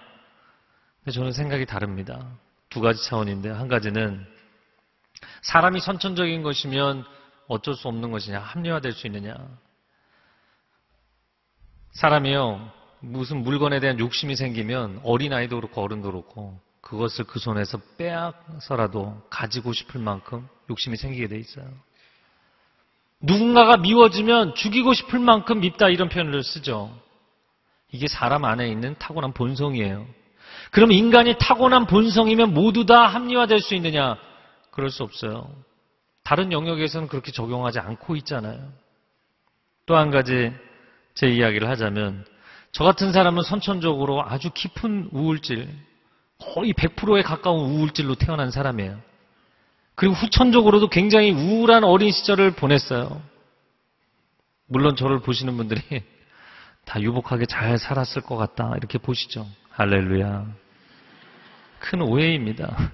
근데 1.04 1.12
저는 1.12 1.32
생각이 1.32 1.66
다릅니다. 1.66 2.26
두 2.70 2.82
가지 2.82 3.04
차원인데 3.04 3.50
한 3.50 3.68
가지는 3.68 4.26
사람이 5.42 5.80
선천적인 5.80 6.44
것이면 6.44 7.04
어쩔 7.50 7.76
수 7.76 7.88
없는 7.88 8.12
것이냐. 8.12 8.40
합리화될 8.40 8.94
수 8.94 9.08
있느냐. 9.08 9.36
사람이요. 11.92 12.72
무슨 13.02 13.44
물건에 13.44 13.80
대한 13.80 14.00
욕심이 14.00 14.36
생기면 14.36 15.02
어린아이도 15.04 15.56
그렇고 15.56 15.82
어른도 15.82 16.12
그렇고 16.12 16.60
그것을 16.82 17.26
그 17.26 17.40
손에서 17.40 17.80
빼앗아서라도 17.98 19.22
가지고 19.30 19.74
싶을 19.74 20.00
만큼 20.00 20.48
욕심이 20.70 20.96
생기게 20.96 21.28
돼 21.28 21.38
있어요. 21.40 21.66
누군가가 23.20 23.78
미워지면 23.78 24.56
죽이고 24.56 24.94
싶을 24.94 25.20
만큼 25.20 25.60
밉다 25.60 25.90
이런 25.90 26.08
표현을 26.08 26.44
쓰죠. 26.44 26.96
이게 27.92 28.08
사람 28.08 28.46
안에 28.46 28.70
있는 28.70 28.96
타고난 29.00 29.34
본성이에요. 29.34 30.06
그럼 30.72 30.92
인간이 30.92 31.36
타고난 31.40 31.88
본성이면 31.88 32.54
모두 32.54 32.86
다 32.86 33.08
합리화될 33.08 33.60
수 33.60 33.74
있느냐? 33.74 34.18
그럴 34.70 34.92
수 34.92 35.04
없어요. 35.04 35.52
다른 36.30 36.52
영역에서는 36.52 37.08
그렇게 37.08 37.32
적용하지 37.32 37.80
않고 37.80 38.16
있잖아요. 38.18 38.72
또 39.88 39.98
한 39.98 40.12
가지 40.12 40.54
제 41.16 41.28
이야기를 41.28 41.68
하자면 41.68 42.24
저 42.72 42.84
같은 42.84 43.12
사람은 43.12 43.42
선천적으로 43.42 44.24
아주 44.24 44.52
깊은 44.54 45.10
우울질, 45.12 45.68
거의 46.38 46.74
100%에 46.74 47.24
가까운 47.24 47.72
우울질로 47.72 48.14
태어난 48.14 48.52
사람이에요. 48.52 49.02
그리고 49.96 50.14
후천적으로도 50.14 50.90
굉장히 50.90 51.32
우울한 51.32 51.84
어린 51.84 52.12
시절을 52.12 52.52
보냈어요. 52.52 53.24
물론 54.68 54.96
저를 54.96 55.22
보시는 55.22 55.58
분들이 55.58 55.82
다 56.86 57.02
유복하게 57.02 57.48
잘 57.48 57.80
살았을 57.80 58.22
것 58.22 58.38
같다. 58.38 58.76
이렇게 58.78 59.00
보시죠. 59.00 59.48
할렐루야. 59.72 60.46
큰 61.80 62.02
오해입니다. 62.02 62.92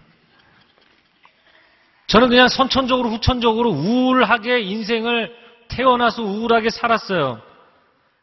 저는 2.07 2.29
그냥 2.29 2.47
선천적으로 2.47 3.09
후천적으로 3.09 3.71
우울하게 3.71 4.61
인생을 4.61 5.35
태어나서 5.69 6.23
우울하게 6.23 6.69
살았어요. 6.69 7.41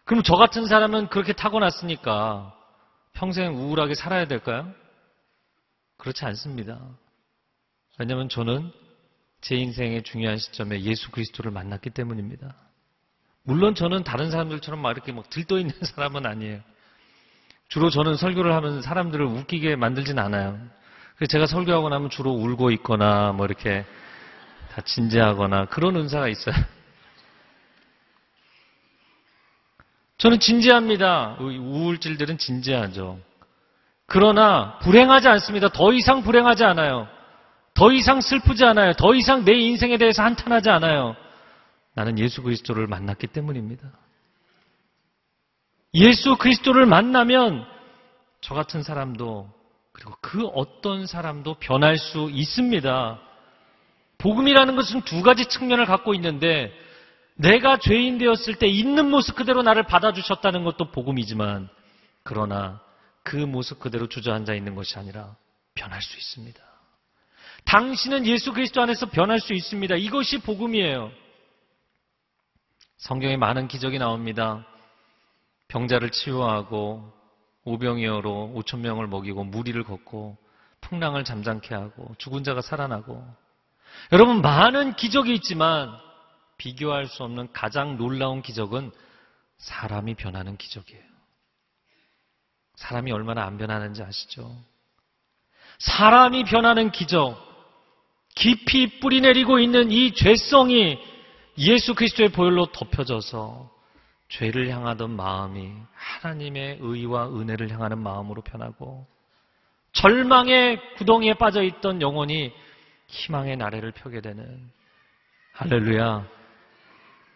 그럼 0.05 0.22
저 0.22 0.37
같은 0.37 0.66
사람은 0.66 1.09
그렇게 1.09 1.33
타고났으니까 1.33 2.55
평생 3.12 3.57
우울하게 3.57 3.95
살아야 3.95 4.26
될까요? 4.26 4.72
그렇지 5.99 6.24
않습니다. 6.24 6.80
왜냐하면 7.99 8.28
저는 8.28 8.72
제 9.41 9.57
인생의 9.57 10.05
중요한 10.05 10.39
시점에 10.39 10.80
예수 10.83 11.11
그리스도를 11.11 11.51
만났기 11.51 11.91
때문입니다. 11.91 12.55
물론 13.45 13.74
저는 13.74 14.05
다른 14.05 14.30
사람들처럼 14.30 14.80
막 14.80 14.93
이렇게 14.93 15.12
막 15.12 15.28
들떠 15.28 15.59
있는 15.59 15.74
사람은 15.83 16.26
아니에요. 16.26 16.61
주로 17.68 17.91
저는 17.91 18.16
설교를 18.16 18.55
하면 18.55 18.83
사람들을 18.83 19.24
웃기게 19.24 19.76
만들진 19.76 20.18
않아요. 20.18 20.61
그래서 21.23 21.31
제가 21.31 21.47
설교하고 21.47 21.89
나면 21.89 22.11
주로 22.11 22.33
울고 22.33 22.73
있거나 22.73 23.31
뭐 23.31 23.47
이렇게 23.47 23.85
다 24.73 24.83
진지하거나 24.83 25.66
그런 25.66 25.95
은사가 25.95 26.27
있어요. 26.27 26.53
저는 30.18 30.41
진지합니다. 30.41 31.37
우울질들은 31.39 32.39
진지하죠. 32.39 33.20
그러나 34.07 34.81
불행하지 34.81 35.29
않습니다. 35.29 35.68
더 35.68 35.93
이상 35.93 36.25
불행하지 36.25 36.64
않아요. 36.64 37.07
더 37.73 37.93
이상 37.93 38.20
슬프지 38.20 38.64
않아요. 38.64 38.93
더 38.95 39.14
이상 39.14 39.45
내 39.45 39.53
인생에 39.53 39.99
대해서 39.99 40.25
한탄하지 40.25 40.70
않아요. 40.70 41.14
나는 41.95 42.18
예수 42.18 42.43
그리스도를 42.43 42.89
만났기 42.89 43.29
때문입니다. 43.29 43.89
예수 45.95 46.37
그리스도를 46.37 46.85
만나면 46.85 47.64
저 48.41 48.57
같은 48.57 48.83
사람도 48.83 49.61
그리고 50.03 50.16
그 50.20 50.46
어떤 50.48 51.07
사람도 51.07 51.55
변할 51.55 51.96
수 51.96 52.28
있습니다. 52.32 53.20
복음이라는 54.18 54.74
것은 54.74 55.03
두 55.03 55.22
가지 55.22 55.46
측면을 55.46 55.86
갖고 55.86 56.14
있는데 56.14 56.72
내가 57.36 57.78
죄인 57.78 58.18
되었을 58.18 58.57
때 58.57 58.66
있는 58.66 59.11
모습 59.11 59.36
그대로 59.36 59.62
나를 59.62 59.84
받아주셨다는 59.84 60.64
것도 60.64 60.90
복음이지만 60.90 61.68
그러나 62.24 62.80
그 63.22 63.36
모습 63.36 63.78
그대로 63.78 64.09
주저앉아 64.09 64.55
있는 64.55 64.74
것이 64.74 64.98
아니라 64.98 65.36
변할 65.74 66.03
수 66.03 66.16
있습니다. 66.16 66.61
당신은 67.64 68.26
예수 68.26 68.53
그리스도 68.53 68.82
안에서 68.82 69.07
변할 69.07 69.38
수 69.38 69.55
있습니다. 69.55 69.94
이것이 69.96 70.40
복음이에요. 70.40 71.12
성경에 72.96 73.36
많은 73.36 73.68
기적이 73.68 73.98
나옵니다. 73.98 74.66
병자를 75.68 76.11
치유하고 76.11 77.22
오병이어로 77.64 78.54
5천 78.56 78.80
명을 78.80 79.06
먹이고 79.06 79.44
무리를 79.44 79.82
걷고 79.84 80.36
풍랑을 80.80 81.24
잠잠케 81.24 81.74
하고 81.74 82.14
죽은 82.18 82.44
자가 82.44 82.60
살아나고 82.60 83.24
여러분 84.10 84.42
많은 84.42 84.94
기적이 84.94 85.34
있지만 85.34 85.90
비교할 86.56 87.06
수 87.06 87.22
없는 87.24 87.52
가장 87.52 87.96
놀라운 87.96 88.42
기적은 88.42 88.90
사람이 89.58 90.14
변하는 90.14 90.56
기적이에요. 90.56 91.02
사람이 92.76 93.12
얼마나 93.12 93.44
안 93.44 93.58
변하는지 93.58 94.02
아시죠? 94.02 94.56
사람이 95.78 96.44
변하는 96.44 96.90
기적, 96.90 97.36
깊이 98.34 99.00
뿌리 99.00 99.20
내리고 99.20 99.58
있는 99.58 99.90
이 99.90 100.14
죄성이 100.14 100.98
예수 101.58 101.94
그리스도의 101.94 102.30
보혈로 102.30 102.66
덮여져서 102.66 103.72
죄를 104.33 104.70
향하던 104.70 105.11
마음이 105.11 105.72
하나님의 105.95 106.78
의와 106.80 107.28
은혜를 107.28 107.70
향하는 107.70 107.99
마음으로 107.99 108.41
변하고 108.41 109.07
절망의 109.93 110.95
구덩이에 110.97 111.35
빠져 111.35 111.62
있던 111.62 112.01
영혼이 112.01 112.51
희망의 113.09 113.59
나래를 113.59 113.93
펴게 113.93 114.22
되는 114.22 114.70
할렐루야. 115.53 116.26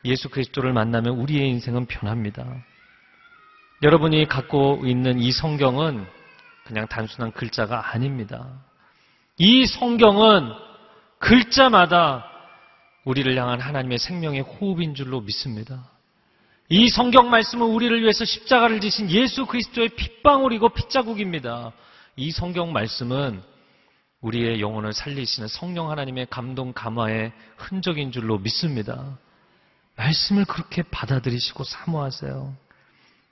예수 0.06 0.30
그리스도를 0.30 0.72
만나면 0.72 1.18
우리의 1.18 1.50
인생은 1.50 1.84
변합니다. 1.84 2.46
여러분이 3.82 4.26
갖고 4.26 4.80
있는 4.86 5.18
이 5.18 5.32
성경은 5.32 6.06
그냥 6.64 6.86
단순한 6.88 7.32
글자가 7.32 7.92
아닙니다. 7.92 8.48
이 9.36 9.66
성경은 9.66 10.50
글자마다 11.18 12.24
우리를 13.04 13.36
향한 13.36 13.60
하나님의 13.60 13.98
생명의 13.98 14.40
호흡인 14.40 14.94
줄로 14.94 15.20
믿습니다. 15.20 15.95
이 16.68 16.88
성경 16.88 17.30
말씀은 17.30 17.64
우리를 17.64 18.02
위해서 18.02 18.24
십자가를 18.24 18.80
지신 18.80 19.10
예수 19.10 19.46
그리스도의 19.46 19.90
핏방울이고 19.90 20.70
핏자국입니다. 20.70 21.72
이 22.16 22.32
성경 22.32 22.72
말씀은 22.72 23.40
우리의 24.20 24.60
영혼을 24.60 24.92
살리시는 24.92 25.46
성령 25.48 25.90
하나님의 25.90 26.26
감동 26.28 26.72
감화의 26.72 27.32
흔적인 27.56 28.10
줄로 28.10 28.38
믿습니다. 28.38 29.16
말씀을 29.94 30.44
그렇게 30.44 30.82
받아들이시고 30.82 31.62
사모하세요. 31.62 32.56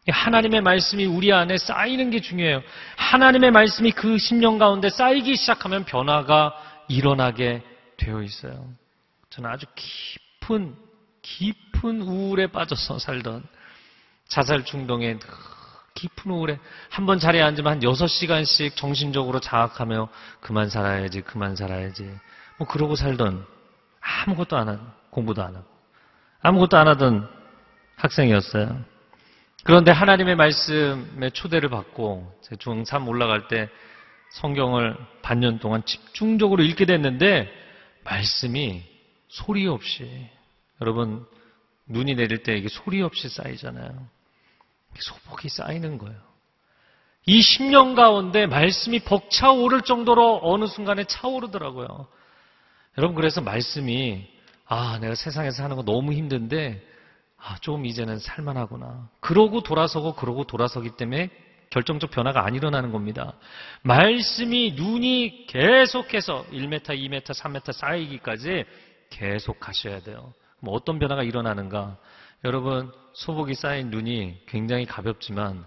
하나님의 0.06 0.60
말씀이 0.60 1.06
우리 1.06 1.32
안에 1.32 1.56
쌓이는 1.56 2.10
게 2.10 2.20
중요해요. 2.20 2.62
하나님의 2.96 3.50
말씀이 3.50 3.90
그 3.90 4.18
심령 4.18 4.58
가운데 4.58 4.90
쌓이기 4.90 5.34
시작하면 5.34 5.84
변화가 5.84 6.54
일어나게 6.88 7.62
되어 7.96 8.22
있어요. 8.22 8.68
저는 9.30 9.50
아주 9.50 9.66
깊은 9.74 10.76
깊은 11.22 11.63
우울에 11.84 12.46
빠져서 12.46 12.98
살던 12.98 13.44
자살 14.28 14.64
중동에 14.64 15.18
깊은 15.94 16.30
우울에 16.30 16.58
한 16.90 17.06
번 17.06 17.18
자리에 17.18 17.42
앉으면 17.42 17.72
한 17.72 17.80
6시간씩 17.80 18.76
정신적으로 18.76 19.40
자학하며 19.40 20.08
그만 20.40 20.68
살아야지 20.68 21.20
그만 21.22 21.56
살아야지 21.56 22.10
뭐 22.58 22.66
그러고 22.66 22.96
살던 22.96 23.46
아무것도 24.00 24.56
안 24.56 24.68
하고 24.68 24.82
공부도 25.10 25.42
안 25.42 25.56
하고 25.56 25.66
아무것도 26.40 26.76
안 26.76 26.88
하던 26.88 27.28
학생이었어요. 27.96 28.84
그런데 29.62 29.92
하나님의 29.92 30.36
말씀에 30.36 31.30
초대를 31.30 31.70
받고 31.70 32.38
제 32.42 32.56
중3 32.56 33.08
올라갈 33.08 33.48
때 33.48 33.70
성경을 34.32 34.96
반년 35.22 35.58
동안 35.58 35.82
집중적으로 35.86 36.62
읽게 36.62 36.84
됐는데 36.84 37.50
말씀이 38.04 38.82
소리 39.28 39.66
없이 39.66 40.28
여러분 40.82 41.24
눈이 41.86 42.14
내릴 42.14 42.42
때 42.42 42.56
이게 42.56 42.68
소리 42.68 43.02
없이 43.02 43.28
쌓이잖아요. 43.28 44.08
소복이 44.98 45.48
쌓이는 45.48 45.98
거예요. 45.98 46.18
이 47.26 47.40
10년 47.40 47.94
가운데 47.94 48.46
말씀이 48.46 49.00
벅차오를 49.00 49.82
정도로 49.82 50.40
어느 50.42 50.66
순간에 50.66 51.04
차오르더라고요. 51.04 52.06
여러분 52.98 53.14
그래서 53.16 53.40
말씀이 53.40 54.26
아 54.66 54.98
내가 55.00 55.14
세상에서 55.14 55.56
사는 55.56 55.76
거 55.76 55.82
너무 55.82 56.12
힘든데 56.12 56.94
아, 57.46 57.56
좀 57.60 57.84
이제는 57.84 58.18
살만하구나. 58.18 59.10
그러고 59.20 59.62
돌아서고 59.62 60.14
그러고 60.14 60.44
돌아서기 60.44 60.96
때문에 60.96 61.28
결정적 61.68 62.10
변화가 62.10 62.44
안 62.44 62.54
일어나는 62.54 62.90
겁니다. 62.90 63.34
말씀이 63.82 64.72
눈이 64.72 65.46
계속해서 65.48 66.46
1m, 66.52 66.84
2m, 66.84 67.22
3m 67.22 67.72
쌓이기까지 67.72 68.64
계속 69.10 69.60
가셔야 69.60 70.00
돼요. 70.00 70.32
뭐 70.64 70.74
어떤 70.74 70.98
변화가 70.98 71.22
일어나는가? 71.22 71.98
여러분, 72.44 72.90
소복이 73.12 73.54
쌓인 73.54 73.90
눈이 73.90 74.46
굉장히 74.46 74.86
가볍지만 74.86 75.64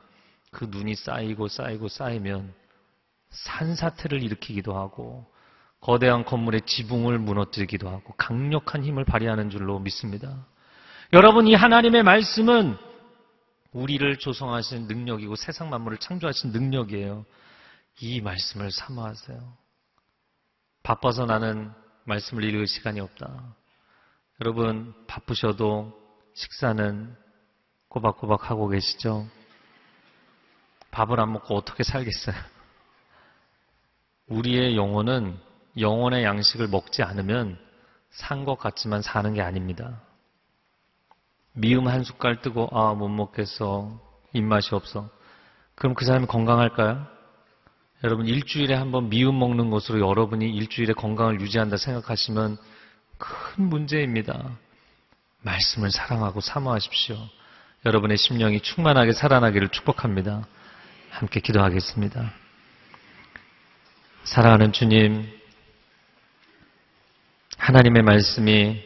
그 0.52 0.66
눈이 0.66 0.95
쌓이고 0.95 1.48
쌓이고 1.48 1.88
쌓이면 1.88 2.54
산사태를 3.30 4.22
일으키기도 4.24 4.78
하고 4.78 5.26
거대한 5.80 6.26
건물의 6.26 6.62
지붕을 6.66 7.20
무너뜨리기도 7.20 7.89
하고 7.89 8.14
강력한 8.18 8.84
힘을 8.84 9.06
발휘하는 9.06 9.50
줄로 9.50 9.80
믿습니다. 9.80 10.45
여러분, 11.14 11.48
이 11.48 11.54
하나님의 11.54 12.04
말씀은 12.04 12.76
우리를 13.72 14.18
조성하신 14.18 14.88
능력이고 14.88 15.36
세상 15.36 15.70
만물을 15.70 16.00
창조하신 16.00 16.52
능력이에요. 16.52 17.26
이 18.02 18.22
말씀을 18.22 18.72
사모하세요. 18.72 19.39
바빠서 20.84 21.26
나는 21.26 21.72
말씀을 22.06 22.43
읽을 22.43 22.68
시간이 22.68 23.00
없다. 23.00 23.56
여러분, 24.42 24.94
바쁘셔도 25.08 25.94
식사는 26.36 27.16
꼬박꼬박 27.90 28.50
하고 28.52 28.68
계시죠? 28.68 29.26
밥을 30.92 31.20
안 31.20 31.34
먹고 31.34 31.56
어떻게 31.56 31.84
살겠어요? 31.84 32.36
우리의 34.28 34.76
영혼은 34.76 35.38
영혼의 35.80 36.24
양식을 36.24 36.68
먹지 36.68 37.02
않으면 37.04 37.58
산 38.10 38.46
것 38.46 38.58
같지만 38.58 39.02
사는 39.02 39.34
게 39.34 39.42
아닙니다. 39.42 40.02
미음 41.54 41.88
한 41.88 42.04
숟갈 42.04 42.42
뜨고 42.42 42.70
아 42.72 42.94
못 42.94 43.08
먹겠어 43.10 44.00
입맛이 44.34 44.76
없어 44.76 45.10
그럼 45.76 45.96
그 45.96 46.06
사람이 46.06 46.28
건강할까요? 46.28 47.06
여러분 48.04 48.28
일주일에 48.28 48.76
한 48.76 48.92
번 48.92 49.10
미음 49.10 49.38
먹는 49.40 49.70
것으로 49.72 50.00
여러분이 50.08 50.48
일주일에 50.56 50.94
건강을 50.94 51.42
유지한다 51.42 51.78
생각하시면 51.78 52.58
큰 53.18 53.65
문제입니다. 53.65 54.57
말씀을 55.41 55.91
사랑하고 55.91 56.41
사모하십시오. 56.41 57.18
여러분의 57.86 58.18
심령이 58.18 58.61
충만하게 58.61 59.13
살아나기를 59.13 59.70
축복합니다. 59.70 60.47
함께 61.09 61.39
기도하겠습니다. 61.39 62.34
사랑하는 64.24 64.74
주님, 64.74 65.32
하나님의 67.57 68.03
말씀이 68.03 68.84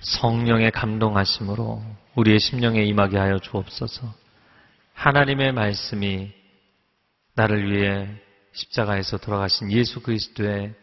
성령의 0.00 0.70
감동하심으로 0.70 1.82
우리의 2.14 2.40
심령에 2.40 2.82
임하게 2.82 3.18
하여 3.18 3.38
주옵소서. 3.38 4.12
하나님의 4.94 5.52
말씀이 5.52 6.32
나를 7.34 7.70
위해 7.70 8.08
십자가에서 8.52 9.18
돌아가신 9.18 9.70
예수 9.70 10.00
그리스도의 10.02 10.74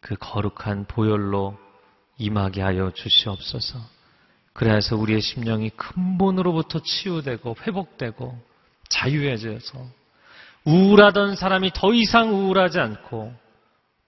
그 0.00 0.14
거룩한 0.16 0.86
보혈로 0.86 1.58
임하게 2.20 2.60
하여 2.60 2.92
주시옵소서. 2.94 3.78
그래서 4.52 4.94
우리의 4.94 5.22
심령이 5.22 5.70
근본으로부터 5.70 6.80
치유되고 6.82 7.56
회복되고 7.62 8.38
자유해져서 8.90 9.78
우울하던 10.64 11.36
사람이 11.36 11.70
더 11.74 11.94
이상 11.94 12.34
우울하지 12.34 12.78
않고 12.78 13.32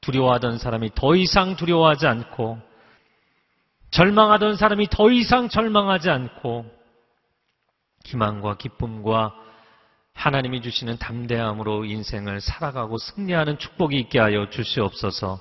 두려워하던 0.03 0.59
사람이 0.59 0.91
더 0.95 1.17
이상 1.17 1.57
두려워하지 1.57 2.07
않고 2.07 2.59
절망하던 3.91 4.57
사람이 4.57 4.89
더 4.91 5.11
이상 5.11 5.49
절망하지 5.49 6.11
않고 6.11 6.67
희망과 8.05 8.57
기쁨과 8.59 9.35
하나님이 10.13 10.61
주시는 10.61 10.99
담대함으로 10.99 11.87
인생을 11.87 12.43
살아가고 12.43 12.99
승리하는 12.99 13.59
축복이 13.59 13.99
있게 14.01 14.19
하여 14.19 14.51
주시옵소서 14.51 15.41